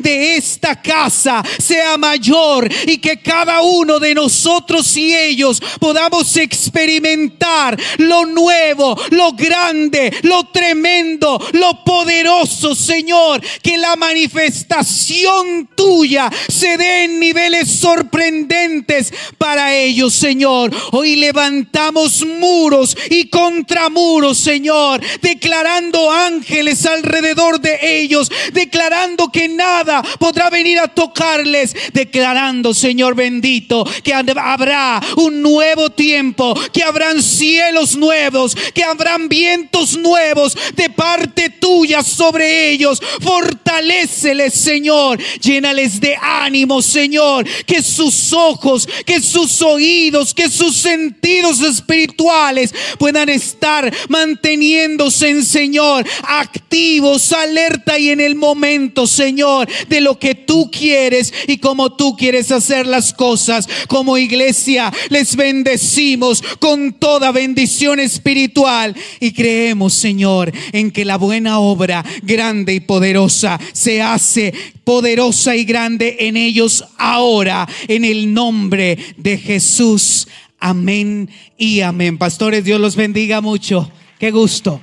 [0.01, 7.79] de esta casa sea mayor y que cada uno de nosotros y ellos podamos experimentar
[7.99, 13.41] lo nuevo, lo grande, lo tremendo, lo poderoso, Señor.
[13.63, 20.75] Que la manifestación tuya se dé en niveles sorprendentes para ellos, Señor.
[20.93, 30.51] Hoy levantamos muros y contramuros, Señor, declarando ángeles alrededor de ellos, declarando que nada podrá
[30.51, 38.57] venir a tocarles, declarando, Señor bendito, que habrá un nuevo tiempo, que habrán cielos nuevos,
[38.75, 43.01] que habrán vientos nuevos de parte tuya sobre ellos.
[43.21, 51.61] Fortaléceles, Señor, llénales de ánimo, Señor, que sus ojos, que sus oídos, que sus sentidos
[51.61, 60.19] espirituales puedan estar manteniéndose en Señor, activos, alerta y en el momento, Señor, de lo
[60.19, 63.69] que tú quieres y como tú quieres hacer las cosas.
[63.89, 71.59] Como iglesia les bendecimos con toda bendición espiritual y creemos, Señor, en que la buena
[71.59, 74.53] obra grande y poderosa se hace
[74.85, 80.29] poderosa y grande en ellos ahora, en el nombre de Jesús.
[80.61, 82.19] Amén y amén.
[82.19, 83.91] Pastores, Dios los bendiga mucho.
[84.19, 84.81] Qué gusto.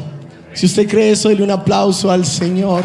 [0.53, 2.83] Si usted cree eso, dele un aplauso al Señor.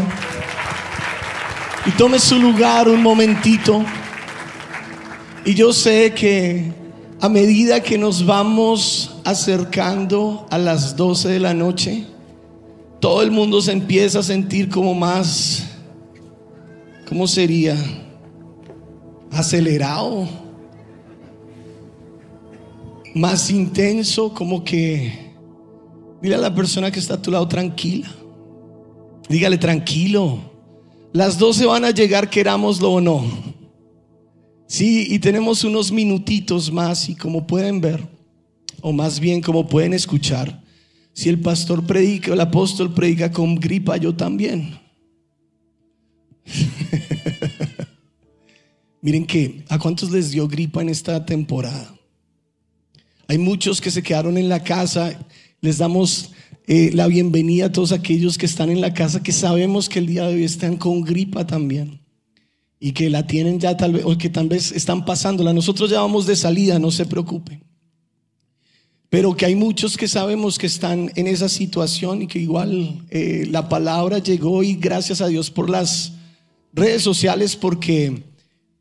[1.86, 3.84] Y tome su lugar un momentito.
[5.44, 6.72] Y yo sé que
[7.20, 12.06] a medida que nos vamos acercando a las 12 de la noche,
[13.00, 15.64] todo el mundo se empieza a sentir como más,
[17.08, 17.76] ¿cómo sería?
[19.30, 20.28] acelerado,
[23.14, 25.34] más intenso, como que
[26.20, 28.08] dile a la persona que está a tu lado tranquila.
[29.28, 30.55] Dígale tranquilo.
[31.12, 33.24] Las 12 van a llegar, querámoslo o no.
[34.66, 38.06] Sí, y tenemos unos minutitos más y como pueden ver,
[38.80, 40.62] o más bien como pueden escuchar,
[41.12, 44.78] si el pastor predica o el apóstol predica con gripa, yo también.
[49.00, 51.94] Miren que, ¿a cuántos les dio gripa en esta temporada?
[53.28, 55.18] Hay muchos que se quedaron en la casa.
[55.60, 56.32] Les damos
[56.66, 60.06] eh, la bienvenida a todos aquellos que están en la casa que sabemos que el
[60.06, 62.00] día de hoy están con gripa también
[62.80, 65.52] y que la tienen ya tal vez o que tal vez están pasándola.
[65.52, 67.62] Nosotros ya vamos de salida, no se preocupen.
[69.08, 73.46] Pero que hay muchos que sabemos que están en esa situación y que igual eh,
[73.48, 76.14] la palabra llegó y gracias a Dios por las
[76.72, 78.24] redes sociales porque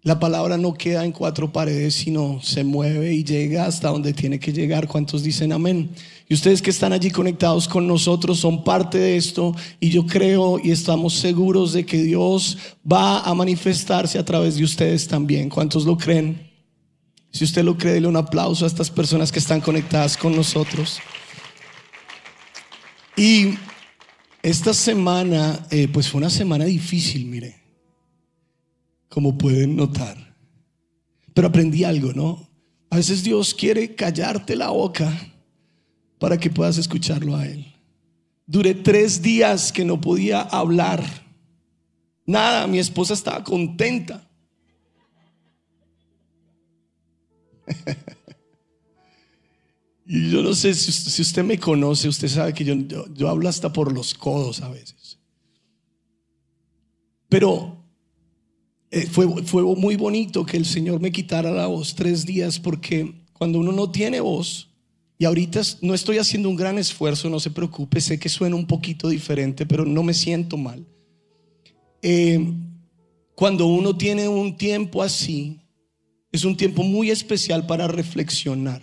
[0.05, 4.39] la palabra no queda en cuatro paredes, sino se mueve y llega hasta donde tiene
[4.39, 4.87] que llegar.
[4.87, 5.89] ¿Cuántos dicen amén?
[6.29, 10.59] Y ustedes que están allí conectados con nosotros son parte de esto y yo creo
[10.63, 12.55] y estamos seguros de que Dios
[12.89, 15.49] va a manifestarse a través de ustedes también.
[15.49, 16.51] ¿Cuántos lo creen?
[17.31, 20.99] Si usted lo cree, dele un aplauso a estas personas que están conectadas con nosotros.
[23.17, 23.55] Y
[24.43, 27.64] esta semana, eh, pues fue una semana difícil, mire
[29.15, 30.35] como pueden notar.
[31.33, 32.49] Pero aprendí algo, ¿no?
[32.89, 35.09] A veces Dios quiere callarte la boca
[36.19, 37.65] para que puedas escucharlo a Él.
[38.45, 41.01] Duré tres días que no podía hablar.
[42.25, 44.29] Nada, mi esposa estaba contenta.
[50.05, 52.75] y yo no sé si, usted me conoce, usted sabe que yo,
[53.13, 55.17] yo hablo hasta por los codos a veces.
[57.29, 57.84] Pero
[58.95, 63.25] eh, fue, fue muy bonito que el Señor me quitara la voz tres días porque
[63.33, 64.69] cuando uno no tiene voz,
[65.17, 68.65] y ahorita no estoy haciendo un gran esfuerzo, no se preocupe, sé que suena un
[68.65, 70.87] poquito diferente, pero no me siento mal.
[72.01, 72.39] Eh,
[73.35, 75.59] cuando uno tiene un tiempo así,
[76.31, 78.81] es un tiempo muy especial para reflexionar.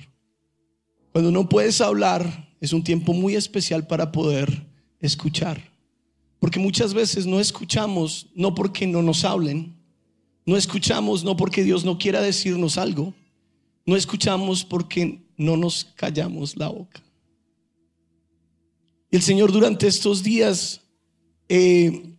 [1.12, 4.66] Cuando no puedes hablar, es un tiempo muy especial para poder
[5.00, 5.72] escuchar.
[6.38, 9.81] Porque muchas veces no escuchamos, no porque no nos hablen,
[10.44, 13.14] no escuchamos no porque Dios no quiera decirnos algo,
[13.86, 17.02] no escuchamos porque no nos callamos la boca.
[19.10, 20.80] Y el Señor durante estos días
[21.48, 22.14] eh,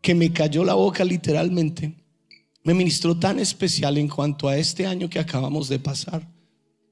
[0.00, 1.94] que me cayó la boca literalmente,
[2.64, 6.26] me ministró tan especial en cuanto a este año que acabamos de pasar.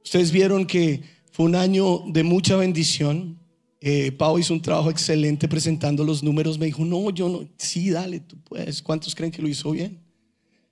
[0.04, 3.38] Ustedes vieron que fue un año de mucha bendición.
[3.80, 6.58] Eh, Pau hizo un trabajo excelente presentando los números.
[6.58, 8.80] Me dijo, no, yo no, sí, dale, tú puedes.
[8.80, 10.05] ¿Cuántos creen que lo hizo bien?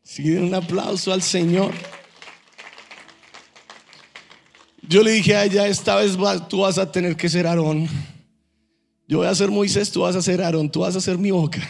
[0.05, 1.73] Sí, un aplauso al Señor.
[4.87, 6.17] Yo le dije a ella, esta vez
[6.49, 7.88] tú vas a tener que ser Aarón.
[9.09, 11.31] Yo voy a ser Moisés, tú vas a ser Aarón, tú vas a ser mi
[11.31, 11.61] boca.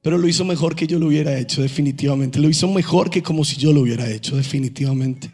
[0.00, 2.38] Pero lo hizo mejor que yo lo hubiera hecho, definitivamente.
[2.38, 5.32] Lo hizo mejor que como si yo lo hubiera hecho, definitivamente.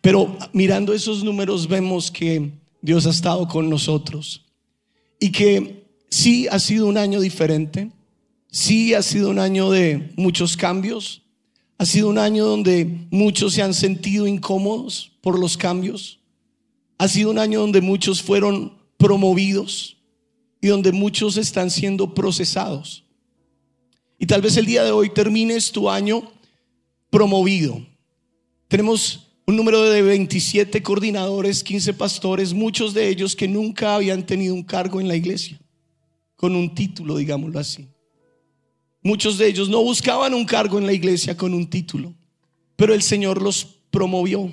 [0.00, 4.44] Pero mirando esos números vemos que Dios ha estado con nosotros
[5.20, 7.92] y que sí ha sido un año diferente
[8.52, 11.22] Sí, ha sido un año de muchos cambios.
[11.78, 16.20] Ha sido un año donde muchos se han sentido incómodos por los cambios.
[16.98, 19.96] Ha sido un año donde muchos fueron promovidos
[20.60, 23.04] y donde muchos están siendo procesados.
[24.18, 26.30] Y tal vez el día de hoy termines tu año
[27.08, 27.80] promovido.
[28.68, 34.52] Tenemos un número de 27 coordinadores, 15 pastores, muchos de ellos que nunca habían tenido
[34.52, 35.58] un cargo en la iglesia,
[36.36, 37.88] con un título, digámoslo así.
[39.02, 42.14] Muchos de ellos no buscaban un cargo en la iglesia con un título,
[42.76, 44.50] pero el Señor los promovió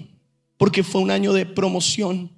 [0.60, 2.30] porque fue un año de promoción.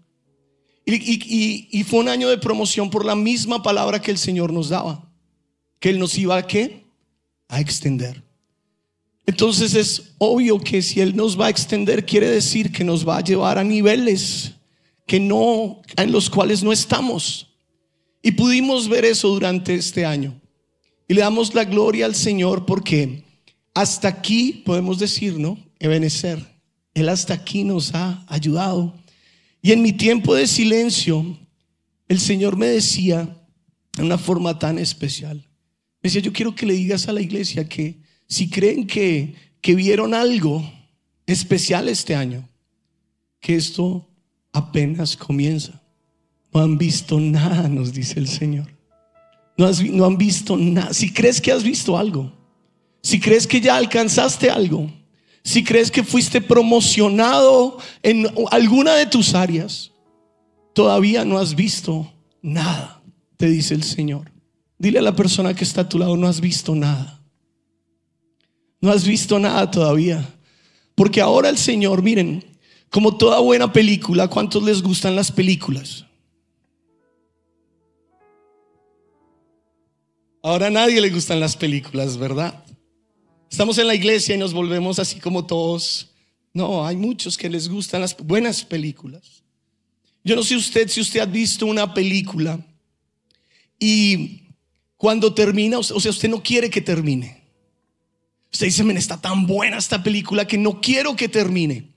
[0.86, 5.10] Y, fue un año de promoción por la misma palabra que el Señor nos daba,
[5.80, 6.86] que Él nos iba a qué?
[7.47, 8.21] A extender.
[9.26, 13.17] Entonces es obvio que si Él nos va a extender, quiere decir que nos va
[13.17, 14.52] a llevar a niveles
[15.08, 17.47] que no, en los cuales no estamos.
[18.21, 20.40] Y pudimos ver eso durante este año.
[21.12, 23.26] Y le damos la gloria al Señor porque
[23.74, 25.58] hasta aquí podemos decir, ¿no?
[25.78, 26.39] Ebenecer.
[26.94, 28.96] Él hasta aquí nos ha ayudado.
[29.62, 31.38] Y en mi tiempo de silencio,
[32.08, 33.27] el Señor me decía
[33.98, 35.35] de una forma tan especial.
[36.02, 39.75] Me decía, yo quiero que le digas a la iglesia que si creen que, que
[39.75, 40.63] vieron algo
[41.25, 42.48] especial este año,
[43.42, 44.08] que esto
[44.54, 45.81] apenas comienza.
[46.54, 48.81] No han visto nada, nos dice el Señor.
[49.62, 50.93] No, han visto nada.
[50.93, 52.31] Si crees que has visto algo,
[53.01, 54.91] si crees que ya alcanzaste algo,
[55.43, 59.91] si crees que fuiste promocionado en alguna de tus áreas,
[60.73, 63.01] todavía no has visto nada,
[63.37, 64.31] te dice el Señor.
[64.77, 67.21] Dile a la persona que está a tu lado, no has visto nada.
[68.79, 70.27] No has visto nada todavía.
[70.95, 72.43] Porque ahora el Señor, miren,
[72.89, 76.05] como toda buena película, ¿cuántos les gustan las películas?
[80.44, 82.63] Ahora a nadie le gustan las películas, ¿verdad?
[83.50, 86.10] Estamos en la iglesia y nos volvemos así como todos.
[86.52, 89.44] No, hay muchos que les gustan las buenas películas.
[90.23, 92.60] Yo no sé usted si usted ha visto una película
[93.79, 94.44] y
[94.98, 97.42] cuando termina, o sea, usted no quiere que termine.
[98.52, 101.89] Usted dice, men, está tan buena esta película que no quiero que termine.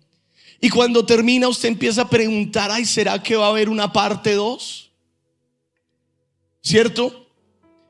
[0.60, 4.32] Y cuando termina, usted empieza a preguntar, ay, ¿será que va a haber una parte
[4.32, 4.90] 2?
[6.62, 7.23] ¿Cierto?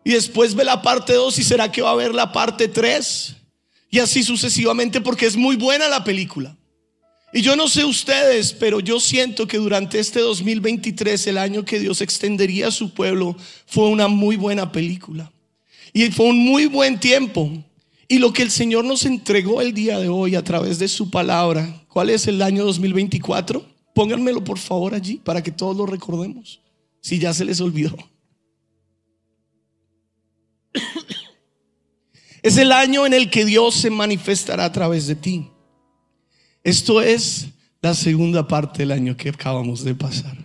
[0.04, 3.34] Y después ve la parte 2 y será que va a haber la parte 3.
[3.90, 6.56] Y así sucesivamente porque es muy buena la película.
[7.32, 11.80] Y yo no sé ustedes, pero yo siento que durante este 2023, el año que
[11.80, 13.34] Dios extendería a su pueblo,
[13.66, 15.32] fue una muy buena película.
[15.92, 17.50] Y fue un muy buen tiempo.
[18.06, 21.10] Y lo que el Señor nos entregó el día de hoy a través de su
[21.10, 23.66] palabra, ¿cuál es el año 2024?
[23.94, 26.60] Pónganmelo por favor allí para que todos lo recordemos,
[27.00, 27.96] si ya se les olvidó.
[32.44, 35.48] Es el año en el que Dios se manifestará a través de ti.
[36.62, 37.46] Esto es
[37.80, 40.36] la segunda parte del año que acabamos de pasar.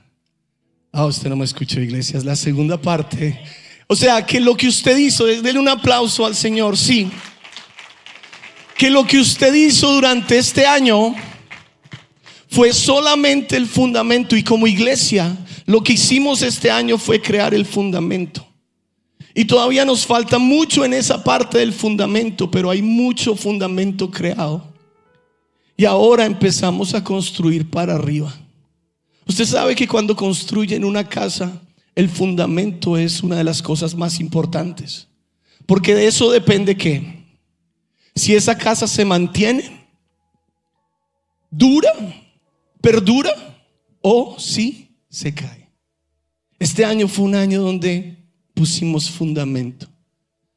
[0.91, 2.17] Ah, usted no me escuchó, iglesia.
[2.17, 3.39] Es la segunda parte.
[3.87, 7.11] O sea, que lo que usted hizo, denle un aplauso al Señor, sí
[8.79, 11.13] que lo que usted hizo durante este año
[12.49, 17.65] fue solamente el fundamento y como iglesia lo que hicimos este año fue crear el
[17.65, 18.48] fundamento.
[19.39, 24.67] Y todavía nos falta mucho en esa parte del fundamento, pero hay mucho fundamento creado.
[25.77, 28.35] Y ahora empezamos a construir para arriba.
[29.25, 31.61] Usted sabe que cuando construyen una casa,
[31.95, 35.07] el fundamento es una de las cosas más importantes.
[35.65, 37.23] Porque de eso depende que
[38.13, 39.87] si esa casa se mantiene,
[41.49, 41.93] dura,
[42.81, 43.31] perdura
[44.01, 45.69] o si se cae.
[46.59, 48.18] Este año fue un año donde
[48.59, 49.87] pusimos fundamento,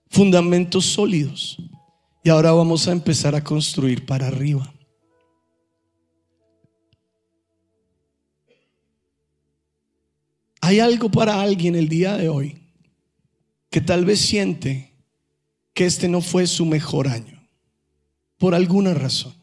[0.08, 1.56] fundamentos sólidos.
[2.24, 4.74] Y ahora vamos a empezar a construir para arriba.
[10.60, 12.60] Hay algo para alguien el día de hoy
[13.70, 14.92] que tal vez siente
[15.72, 17.40] que este no fue su mejor año
[18.36, 19.34] por alguna razón.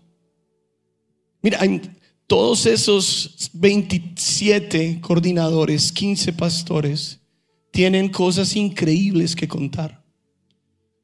[1.42, 1.60] Mira,
[2.28, 7.19] todos esos 27 coordinadores, 15 pastores,
[7.72, 10.04] tienen cosas increíbles que contar,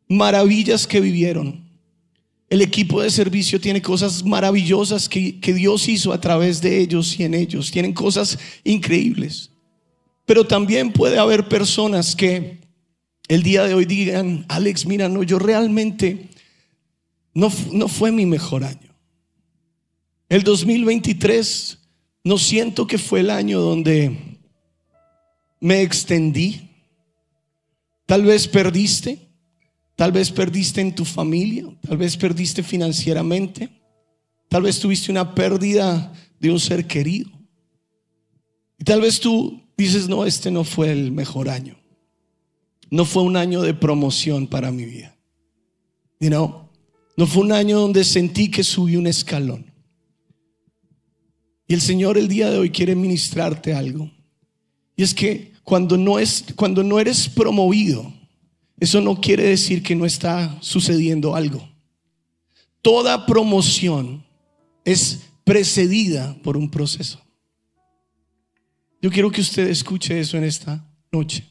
[0.08, 1.64] maravillas que vivieron.
[2.50, 7.20] El equipo de servicio tiene cosas maravillosas que, que Dios hizo a través de ellos
[7.20, 7.72] y en ellos.
[7.72, 9.50] Tienen cosas increíbles.
[10.26, 12.60] Pero también puede haber personas que
[13.28, 16.30] el día de hoy digan, Alex, mira, no, yo realmente
[17.34, 18.96] no, fue mi mejor año.
[20.30, 21.78] El 2023
[22.24, 24.35] no siento que fue el año donde
[25.66, 26.70] me extendí.
[28.06, 29.18] Tal vez perdiste,
[29.96, 33.72] tal vez perdiste en tu familia, tal vez perdiste financieramente,
[34.48, 37.32] tal vez tuviste una pérdida de un ser querido.
[38.78, 41.76] Y tal vez tú dices, no, este no fue el mejor año.
[42.92, 45.18] No fue un año de promoción para mi vida.
[46.20, 49.74] You no fue un año donde sentí que subí un escalón.
[51.68, 54.12] Y el Señor el día de hoy quiere ministrarte algo.
[54.96, 58.14] Y es que cuando no, es, cuando no eres promovido,
[58.80, 61.68] eso no quiere decir que no está sucediendo algo.
[62.82, 64.24] Toda promoción
[64.86, 67.20] es precedida por un proceso.
[69.02, 71.44] Yo quiero que usted escuche eso en esta noche.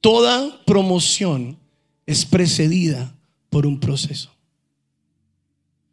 [0.00, 1.56] Toda promoción
[2.06, 3.16] es precedida
[3.48, 4.34] por un proceso.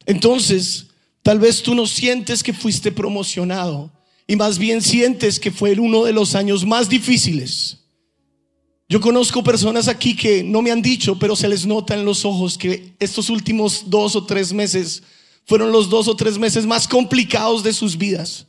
[0.08, 0.88] Entonces,
[1.22, 3.92] tal vez tú no sientes que fuiste promocionado
[4.32, 7.80] y más bien sientes que fue uno de los años más difíciles.
[8.88, 12.24] Yo conozco personas aquí que no me han dicho, pero se les nota en los
[12.24, 15.04] ojos que estos últimos dos o tres meses
[15.46, 18.48] fueron los dos o tres meses más complicados de sus vidas,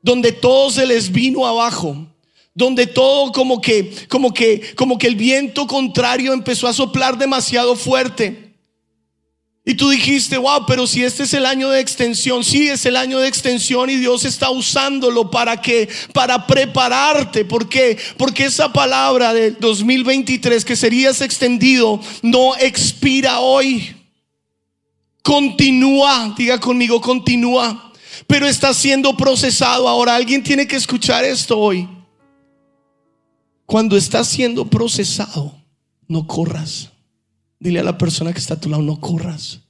[0.00, 2.06] donde todo se les vino abajo,
[2.54, 7.74] donde todo como que, como que, como que el viento contrario empezó a soplar demasiado
[7.74, 8.43] fuerte
[9.66, 12.96] y tú dijiste, wow, pero si este es el año de extensión, sí es el
[12.96, 17.46] año de extensión y Dios está usándolo para que, para prepararte.
[17.46, 17.96] ¿Por qué?
[18.18, 23.96] Porque esa palabra del 2023 que serías extendido no expira hoy.
[25.22, 27.90] continúa, diga conmigo, continúa,
[28.26, 29.88] pero está siendo procesado.
[29.88, 31.88] Ahora alguien tiene que escuchar esto hoy.
[33.64, 35.58] Cuando está siendo procesado,
[36.06, 36.90] no corras.
[37.64, 39.62] Dile a la persona que está a tu lado, no corras.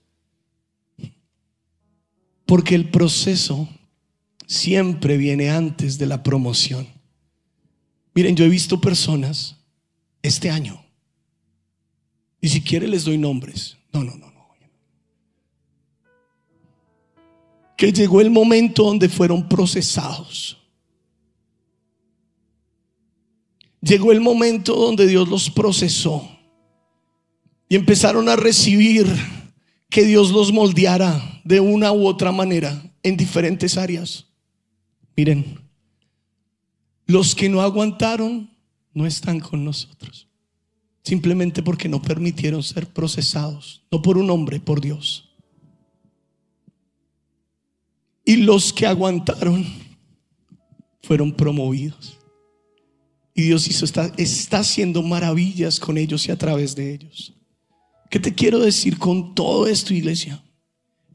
[2.44, 3.68] Porque el proceso
[4.48, 6.88] siempre viene antes de la promoción.
[8.12, 9.54] Miren, yo he visto personas
[10.22, 10.84] este año,
[12.40, 13.76] y si quiere les doy nombres.
[13.92, 14.48] No, no, no, no.
[17.76, 20.58] Que llegó el momento donde fueron procesados.
[23.80, 26.33] Llegó el momento donde Dios los procesó
[27.68, 29.06] y empezaron a recibir
[29.88, 34.26] que Dios los moldeara de una u otra manera en diferentes áreas.
[35.16, 35.60] Miren,
[37.06, 38.50] los que no aguantaron
[38.92, 40.28] no están con nosotros.
[41.02, 43.82] Simplemente porque no permitieron ser procesados.
[43.90, 45.28] No por un hombre, por Dios.
[48.24, 49.66] Y los que aguantaron
[51.02, 52.18] fueron promovidos.
[53.34, 57.33] Y Dios hizo, está, está haciendo maravillas con ellos y a través de ellos.
[58.14, 60.40] ¿Qué te quiero decir con todo esto, iglesia?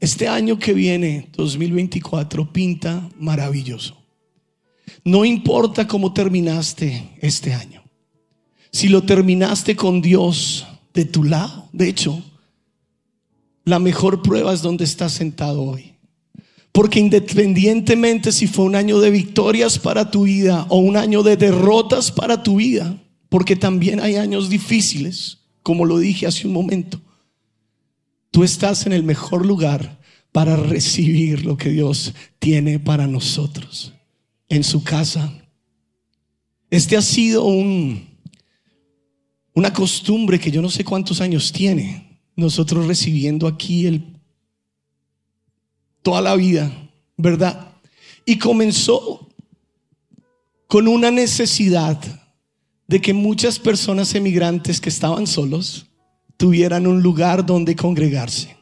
[0.00, 3.96] Este año que viene, 2024, pinta maravilloso.
[5.02, 7.82] No importa cómo terminaste este año.
[8.70, 12.22] Si lo terminaste con Dios de tu lado, de hecho,
[13.64, 15.94] la mejor prueba es donde estás sentado hoy.
[16.70, 21.38] Porque independientemente si fue un año de victorias para tu vida o un año de
[21.38, 25.39] derrotas para tu vida, porque también hay años difíciles,
[25.70, 27.00] como lo dije hace un momento,
[28.32, 30.00] tú estás en el mejor lugar
[30.32, 33.92] para recibir lo que Dios tiene para nosotros
[34.48, 35.32] en su casa.
[36.70, 38.04] Este ha sido un,
[39.54, 42.18] una costumbre que yo no sé cuántos años tiene.
[42.34, 44.02] Nosotros recibiendo aquí
[46.02, 47.76] toda la vida, ¿verdad?
[48.24, 49.28] Y comenzó
[50.66, 52.19] con una necesidad
[52.90, 55.86] de que muchas personas emigrantes que estaban solos
[56.36, 58.56] tuvieran un lugar donde congregarse.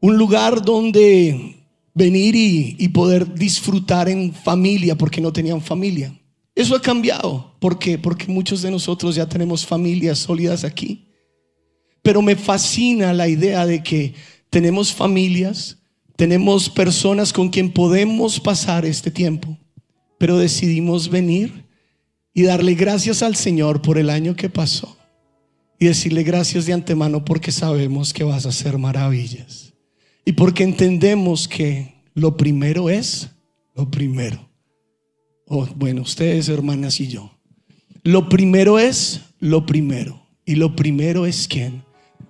[0.00, 1.56] Un lugar donde
[1.92, 6.16] venir y, poder disfrutar en familia porque no tenían familia.
[6.54, 7.56] Eso ha cambiado.
[7.58, 7.98] ¿Por qué?
[7.98, 11.08] Porque muchos de nosotros ya tenemos familias sólidas aquí.
[12.02, 14.14] Pero me fascina la idea de que
[14.50, 15.78] tenemos familias,
[16.14, 19.58] tenemos personas con quien podemos pasar este tiempo,
[20.16, 21.69] pero decidimos venir
[22.32, 24.96] y darle gracias al Señor por el año que pasó
[25.78, 29.72] y decirle gracias de antemano porque sabemos que vas a hacer maravillas.
[30.24, 33.30] Y porque entendemos que lo primero es
[33.74, 34.48] lo primero.
[35.46, 37.32] Oh, bueno, ustedes, hermanas y yo.
[38.02, 40.22] Lo primero es lo primero.
[40.44, 41.82] Y lo primero es quién?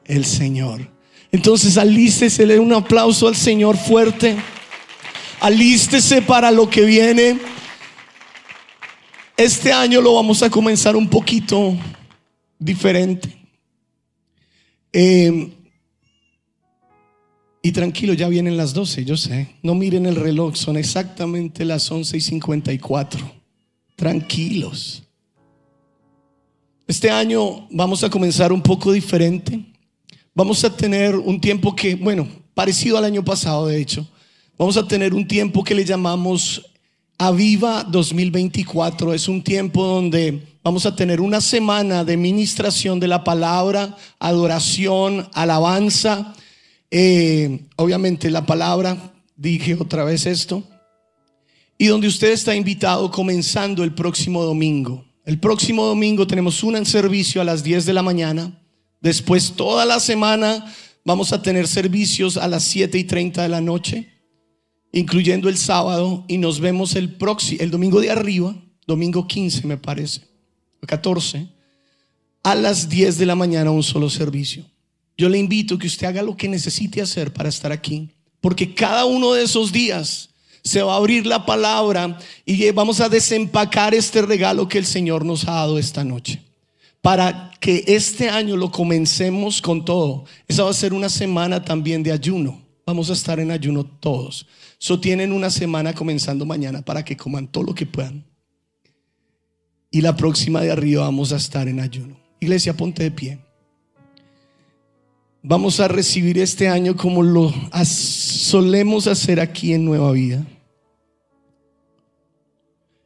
[0.05, 0.89] El Señor.
[1.33, 4.37] Entonces alístese, un aplauso al Señor fuerte.
[5.41, 7.39] Alístese para lo que viene.
[9.41, 11.75] Este año lo vamos a comenzar un poquito
[12.59, 13.35] diferente.
[14.93, 15.51] Eh,
[17.63, 19.57] y tranquilo, ya vienen las 12, yo sé.
[19.63, 23.33] No miren el reloj, son exactamente las 11 y 54.
[23.97, 25.05] Tranquilos.
[26.87, 29.59] Este año vamos a comenzar un poco diferente.
[30.35, 34.07] Vamos a tener un tiempo que, bueno, parecido al año pasado, de hecho.
[34.59, 36.70] Vamos a tener un tiempo que le llamamos
[37.23, 39.15] Aviva 2024.
[39.15, 45.29] Es un tiempo donde vamos a tener una semana de ministración de la palabra, adoración,
[45.35, 46.35] alabanza
[46.91, 50.65] eh, obviamente la palabra, dije otra vez esto,
[51.79, 55.05] y donde usted está invitado comenzando el próximo domingo.
[55.25, 58.61] El próximo domingo tenemos un servicio a las 10 de la mañana.
[59.01, 60.67] Después toda la semana
[61.05, 64.09] vamos a tener servicios a las 7 y 30 de la noche,
[64.93, 69.77] incluyendo el sábado, y nos vemos el próximo, el domingo de arriba, domingo 15 me
[69.77, 70.23] parece,
[70.87, 71.49] 14,
[72.43, 74.65] a las 10 de la mañana un solo servicio.
[75.17, 78.11] Yo le invito que usted haga lo que necesite hacer para estar aquí,
[78.41, 80.31] porque cada uno de esos días
[80.63, 85.25] se va a abrir la palabra y vamos a desempacar este regalo que el Señor
[85.25, 86.43] nos ha dado esta noche.
[87.03, 90.25] Para que este año lo comencemos con todo.
[90.47, 92.61] Esa va a ser una semana también de ayuno.
[92.91, 94.47] Vamos a estar en ayuno todos.
[94.79, 98.25] So tienen una semana comenzando mañana para que coman todo lo que puedan.
[99.93, 102.17] Y la próxima de arriba vamos a estar en ayuno.
[102.41, 103.39] Iglesia, ponte de pie
[105.43, 107.53] vamos a recibir este año como lo
[107.85, 110.45] solemos hacer aquí en Nueva Vida.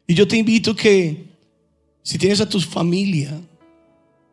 [0.06, 1.26] Y yo te invito que
[2.02, 3.38] si tienes a tu familia,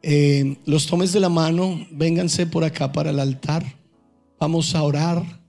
[0.01, 3.81] eh, los tomes de la mano, vénganse por acá para el altar,
[4.41, 5.40] Vamos a orar.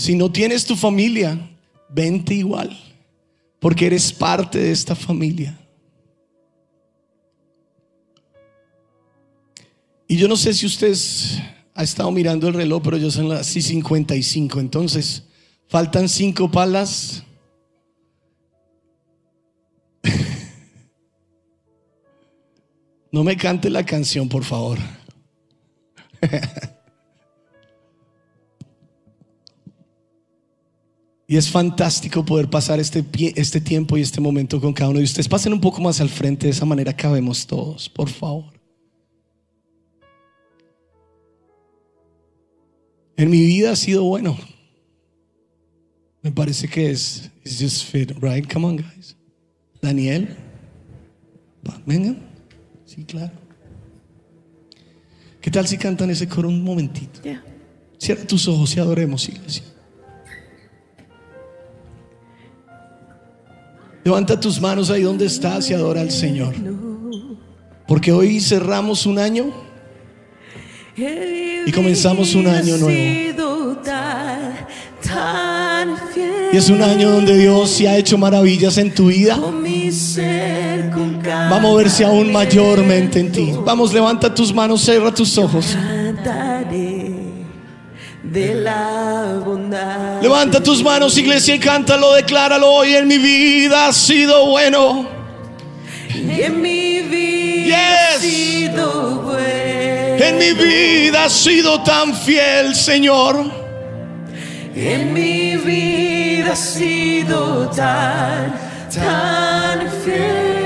[0.00, 1.38] Si no tienes tu familia,
[1.90, 2.74] vente igual,
[3.58, 5.60] porque eres parte de esta familia.
[10.08, 10.96] Y yo no sé si usted
[11.74, 14.58] ha estado mirando el reloj, pero yo son las 55.
[14.58, 15.22] Entonces,
[15.68, 17.22] faltan cinco palas.
[23.12, 24.78] No me cante la canción, por favor.
[31.30, 33.04] Y es fantástico poder pasar este,
[33.36, 35.28] este tiempo y este momento con cada uno de ustedes.
[35.28, 38.52] Pasen un poco más al frente, de esa manera cabemos todos, por favor.
[43.16, 44.36] En mi vida ha sido bueno.
[46.20, 48.52] Me parece que es it's just fit, right?
[48.52, 49.16] Come on, guys.
[49.80, 50.36] Daniel.
[51.86, 52.18] Vengan.
[52.86, 53.34] Sí, claro.
[55.40, 57.20] ¿Qué tal si cantan ese coro un momentito?
[57.98, 59.69] Cierra tus ojos y adoremos, iglesia.
[64.04, 66.54] Levanta tus manos ahí donde estás y adora al Señor.
[67.86, 69.52] Porque hoy cerramos un año
[70.96, 72.90] y comenzamos un año nuevo.
[76.52, 79.38] Y es un año donde Dios se ha hecho maravillas en tu vida.
[81.50, 83.52] Va a moverse aún mayormente en ti.
[83.64, 85.76] Vamos, levanta tus manos, cierra tus ojos
[88.30, 90.22] de la bondad.
[90.22, 92.70] Levanta tus manos, iglesia, y cántalo, decláralo.
[92.70, 95.08] Hoy en mi vida ha sido bueno.
[96.14, 97.76] en mi vida
[98.14, 100.24] ha sido bueno.
[100.24, 103.50] En mi vida ha sido tan fiel, Señor.
[104.76, 108.54] En mi vida ha sido tan,
[108.94, 110.60] tan fiel.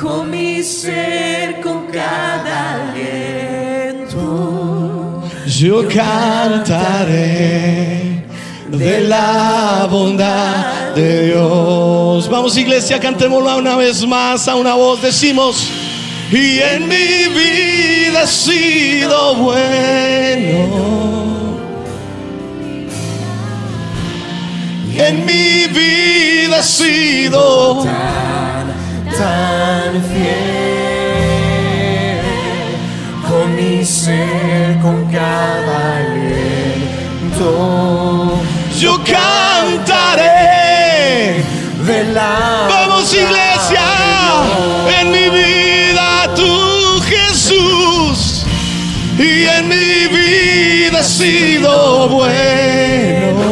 [0.00, 2.92] Con mi ser, con cada
[5.58, 7.18] yo cantaré
[8.68, 12.28] de la bondad de Dios.
[12.28, 15.02] Vamos iglesia, cantémoslo una vez más a una voz.
[15.02, 15.66] Decimos,
[16.30, 20.78] y en mi vida ha sido bueno.
[24.92, 28.68] Y en mi vida ha sido tan,
[29.16, 30.77] tan fiel
[33.88, 37.48] ser con cada aliento.
[38.78, 40.22] Yo cantaré
[41.86, 42.66] de la.
[42.68, 43.80] Vamos, iglesia,
[45.00, 48.44] en mi vida tú, Jesús,
[49.18, 53.48] y en mi vida ha sido bueno.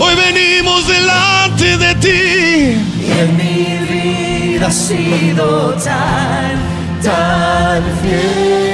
[0.00, 2.22] Hoy venimos delante de ti.
[3.00, 8.71] Y en mi vida ha sido tan tan fiel.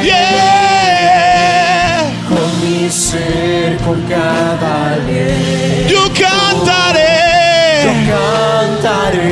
[3.09, 5.89] Ser, con cada aliento.
[5.89, 7.85] Yo cantaré.
[7.85, 9.29] Yo cantaré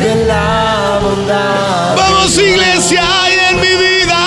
[0.00, 1.96] de la bondad.
[1.96, 4.22] Vamos iglesia y en mi vida.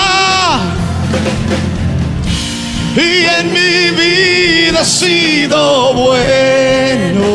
[2.96, 7.30] Y en mi vida ha sido bueno.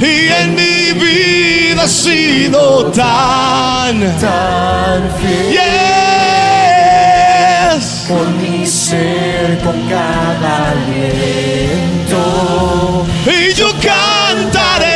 [0.00, 5.51] Y en mi vida ha sido tan, tan fiel.
[8.12, 12.20] Con mi ser, con cada aliento.
[13.26, 14.92] Y yo cantaré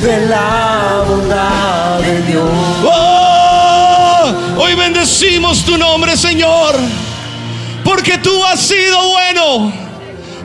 [0.00, 2.48] de la bondad de Dios.
[2.84, 6.76] Oh, hoy bendecimos tu nombre, Señor,
[7.82, 9.72] porque tú has sido bueno,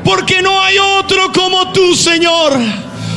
[0.04, 2.60] porque no hay otro como tú, Señor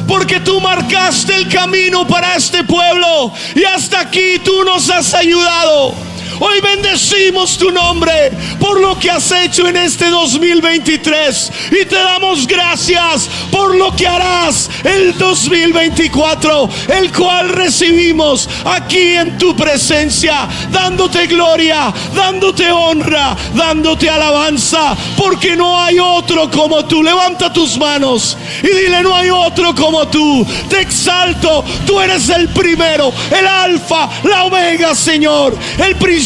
[0.07, 5.95] porque tú marcaste el camino para este pueblo y hasta aquí tú nos has ayudado.
[6.41, 12.47] Hoy bendecimos tu nombre por lo que has hecho en este 2023 y te damos
[12.47, 21.27] gracias por lo que harás el 2024, el cual recibimos aquí en tu presencia, dándote
[21.27, 27.03] gloria, dándote honra, dándote alabanza, porque no hay otro como tú.
[27.03, 30.45] Levanta tus manos y dile, no hay otro como tú.
[30.69, 36.24] Te exalto, tú eres el primero, el alfa, la omega, Señor, el principio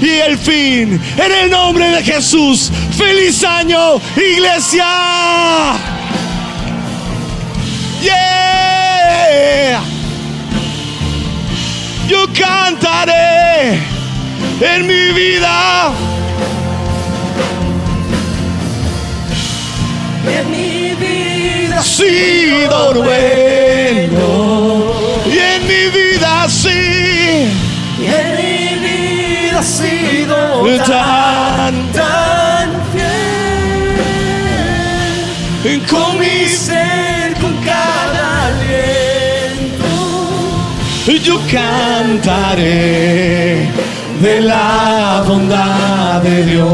[0.00, 1.00] y el fin.
[1.16, 2.70] En el nombre de Jesús.
[2.96, 4.86] Feliz año, iglesia.
[8.00, 9.80] Yeah.
[12.08, 13.80] Yo cantaré
[14.60, 15.92] en mi vida.
[20.26, 22.94] En mi vida ha sido
[30.84, 33.28] tan, tan fiel.
[35.90, 39.92] Con mi ser, con cada aliento,
[41.22, 42.68] yo cantaré
[44.20, 46.68] de la bondad de Dios.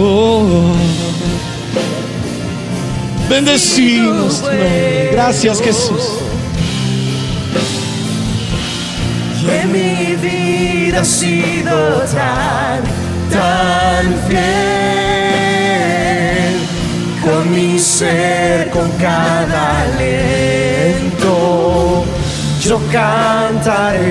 [0.00, 0.74] Oh.
[3.28, 4.42] Bendecimos.
[5.12, 6.27] Gracias, Jesús.
[10.98, 12.82] Ha sido tan,
[13.30, 14.38] tan fiel.
[17.22, 21.34] Con mi ser, con cada aliento,
[22.60, 24.08] yo cantaré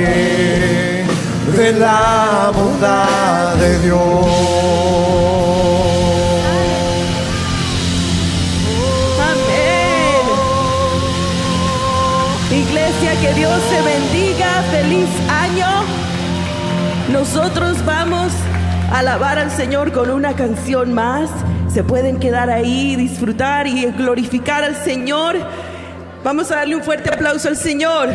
[1.57, 3.99] de la bondad de Dios.
[9.31, 10.25] Amén.
[12.61, 13.96] Iglesia, que Dios te bendiga.
[17.37, 18.31] Nosotros vamos
[18.91, 21.29] a alabar al Señor con una canción más.
[21.71, 25.35] Se pueden quedar ahí, disfrutar y glorificar al Señor.
[26.23, 28.09] Vamos a darle un fuerte aplauso al Señor.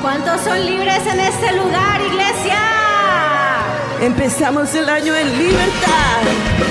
[0.00, 2.58] ¿Cuántos son libres en este lugar, iglesia?
[4.00, 6.69] Empezamos el año en libertad.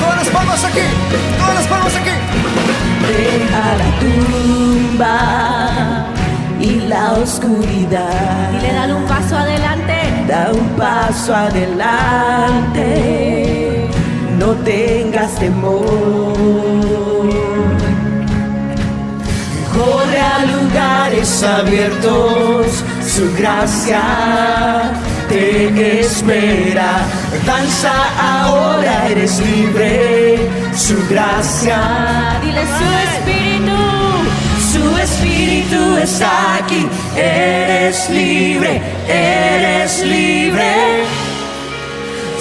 [0.00, 0.80] todas las palmas aquí,
[1.38, 2.10] todas las palmas aquí.
[3.06, 5.16] Deja la tumba
[6.60, 8.52] y la oscuridad.
[8.58, 9.94] Y le dan un paso adelante.
[10.28, 12.88] Da un paso adelante,
[14.38, 16.36] no tengas temor.
[19.72, 24.02] Corre a lugares abiertos, su gracia
[25.30, 27.06] te espera.
[27.46, 32.38] Danza ahora, eres libre, su gracia.
[32.42, 33.78] Dile su espíritu.
[34.72, 40.72] Su espíritu está aquí, eres libre, eres libre.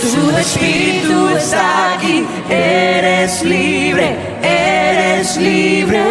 [0.01, 6.03] Su espíritu está aquí, eres libre, eres libre.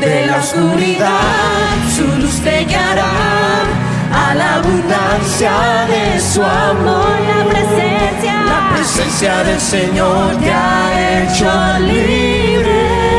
[0.00, 3.83] De la oscuridad su luz te guiará
[4.14, 5.52] a la abundancia
[5.88, 7.06] de su amor.
[7.28, 8.34] La presencia.
[8.44, 11.50] La presencia del Señor te ha hecho
[11.80, 13.13] libre.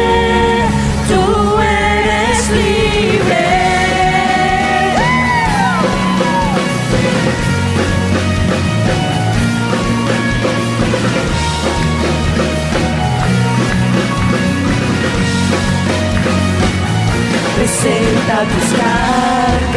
[17.86, 18.68] Presenta tus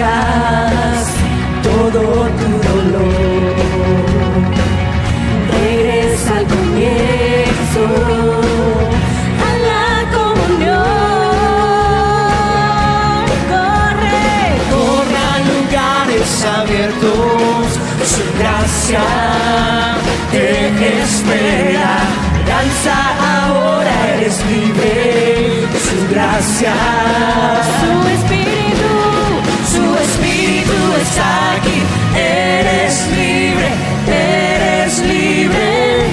[0.01, 1.05] cargas,
[1.63, 2.03] todo
[2.39, 3.53] tu dolor.
[5.53, 7.85] Regresa al comienzo,
[9.45, 10.89] a la comunión.
[13.53, 14.33] Corre,
[14.73, 16.31] corre a lugares
[16.61, 17.67] abiertos,
[18.07, 19.05] su gracia
[20.33, 20.49] te
[21.03, 21.93] espera.
[22.47, 22.97] Danza
[23.37, 25.38] ahora, eres libre,
[26.11, 26.73] gracia.
[27.81, 28.93] Su espíritu,
[29.73, 31.79] su espíritu está aquí,
[32.17, 33.69] eres libre,
[34.07, 36.07] eres libre.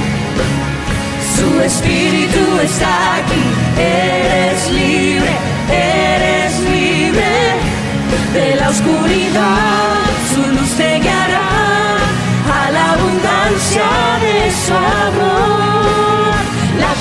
[1.36, 3.44] Su espíritu está aquí,
[3.78, 5.34] eres libre,
[5.72, 7.32] eres libre.
[8.34, 9.96] De la oscuridad
[10.34, 10.65] su luz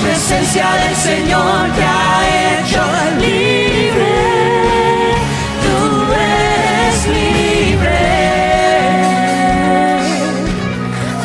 [0.05, 2.83] presencia del Señor te ha hecho
[3.19, 4.13] libre.
[5.63, 5.77] Tú
[6.13, 8.03] eres libre.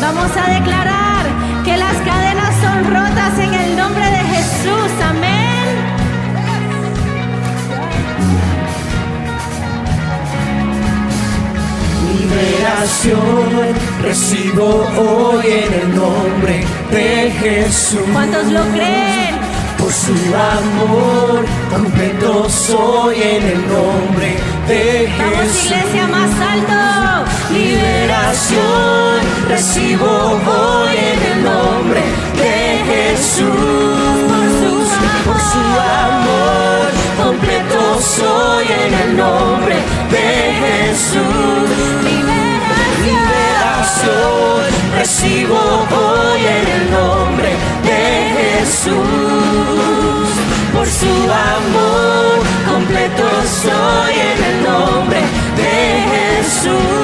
[0.00, 1.24] Vamos a declarar
[1.64, 4.90] que las cadenas son rotas en el nombre de Jesús.
[5.12, 5.68] Amén.
[12.12, 18.00] Liberación recibo hoy en el nombre de Jesús.
[18.12, 19.38] ¿Cuántos lo creen?
[19.78, 24.36] Por su amor completo soy en el nombre
[24.68, 25.64] de Vamos, Jesús.
[25.66, 27.30] iglesia, más alto.
[27.52, 32.00] Liberación recibo hoy en el nombre
[32.36, 34.88] de Jesús.
[35.24, 35.64] Por su
[36.06, 36.90] amor
[37.24, 39.76] completo soy en el nombre
[40.10, 42.39] de Jesús.
[44.00, 47.50] Liberación recibo hoy en el nombre
[47.84, 48.94] de Jesús.
[50.72, 52.40] Por su amor
[52.72, 53.24] completo
[53.62, 55.20] soy en el nombre
[55.56, 55.72] de
[56.12, 56.99] Jesús.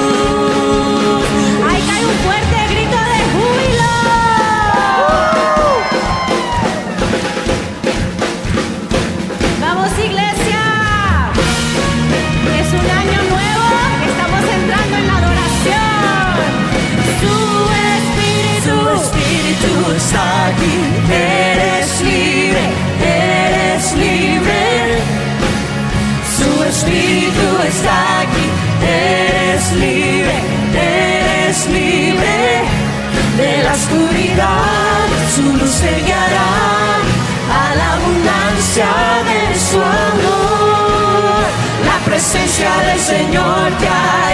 [20.47, 20.75] aquí,
[21.11, 22.63] eres libre,
[23.01, 24.99] eres libre.
[26.37, 28.45] Su espíritu está aquí,
[28.81, 30.35] eres libre,
[30.73, 32.37] eres libre.
[33.37, 36.49] De la oscuridad su luz te guiará
[37.61, 38.89] a la abundancia
[39.29, 41.43] de su amor.
[41.85, 44.26] La presencia del Señor te hará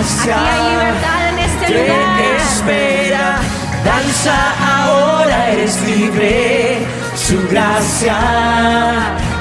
[0.00, 2.20] Aquí hay libertad en este te lugar.
[2.40, 3.36] espera.
[3.84, 4.36] Danza
[4.78, 6.78] ahora eres libre.
[7.14, 8.16] Su gracia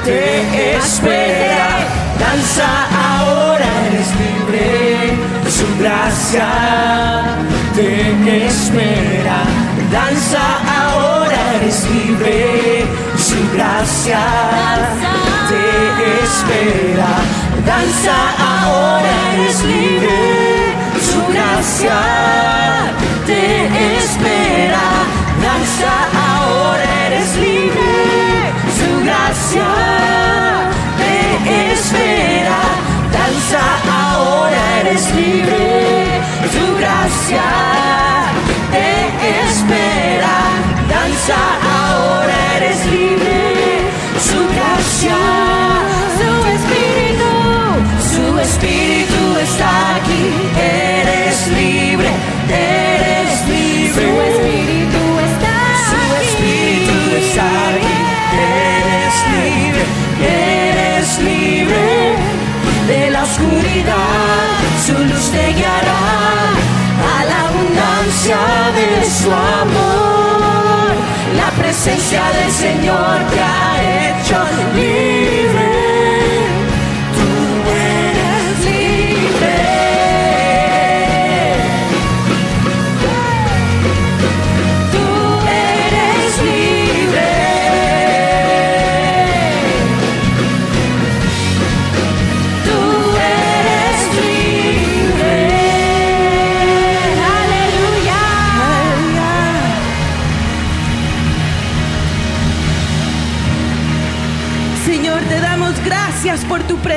[0.03, 1.69] te espera.
[2.19, 2.67] Danza
[3.07, 5.17] ahora eres libre.
[5.49, 6.47] Su gracia
[7.73, 9.39] te espera.
[9.93, 10.43] Danza
[10.81, 12.85] ahora eres libre.
[13.15, 14.19] Su gracia
[15.49, 15.63] te
[16.23, 17.11] espera.
[17.65, 20.48] Danza ahora eres libre.
[21.69, 22.01] Gracia
[23.27, 23.67] te
[23.97, 24.87] espera.
[25.39, 25.93] Danza
[26.33, 27.91] ahora eres libre.
[28.79, 29.67] Su gracia
[30.97, 32.59] te espera.
[33.13, 33.61] Danza
[34.01, 36.21] ahora eres libre.
[36.53, 37.45] Su gracia
[38.71, 38.89] te
[39.45, 40.37] espera.
[40.89, 41.39] Danza
[41.85, 43.37] ahora eres libre.
[44.27, 45.17] Su gracia,
[71.89, 73.78] presencia del Señor te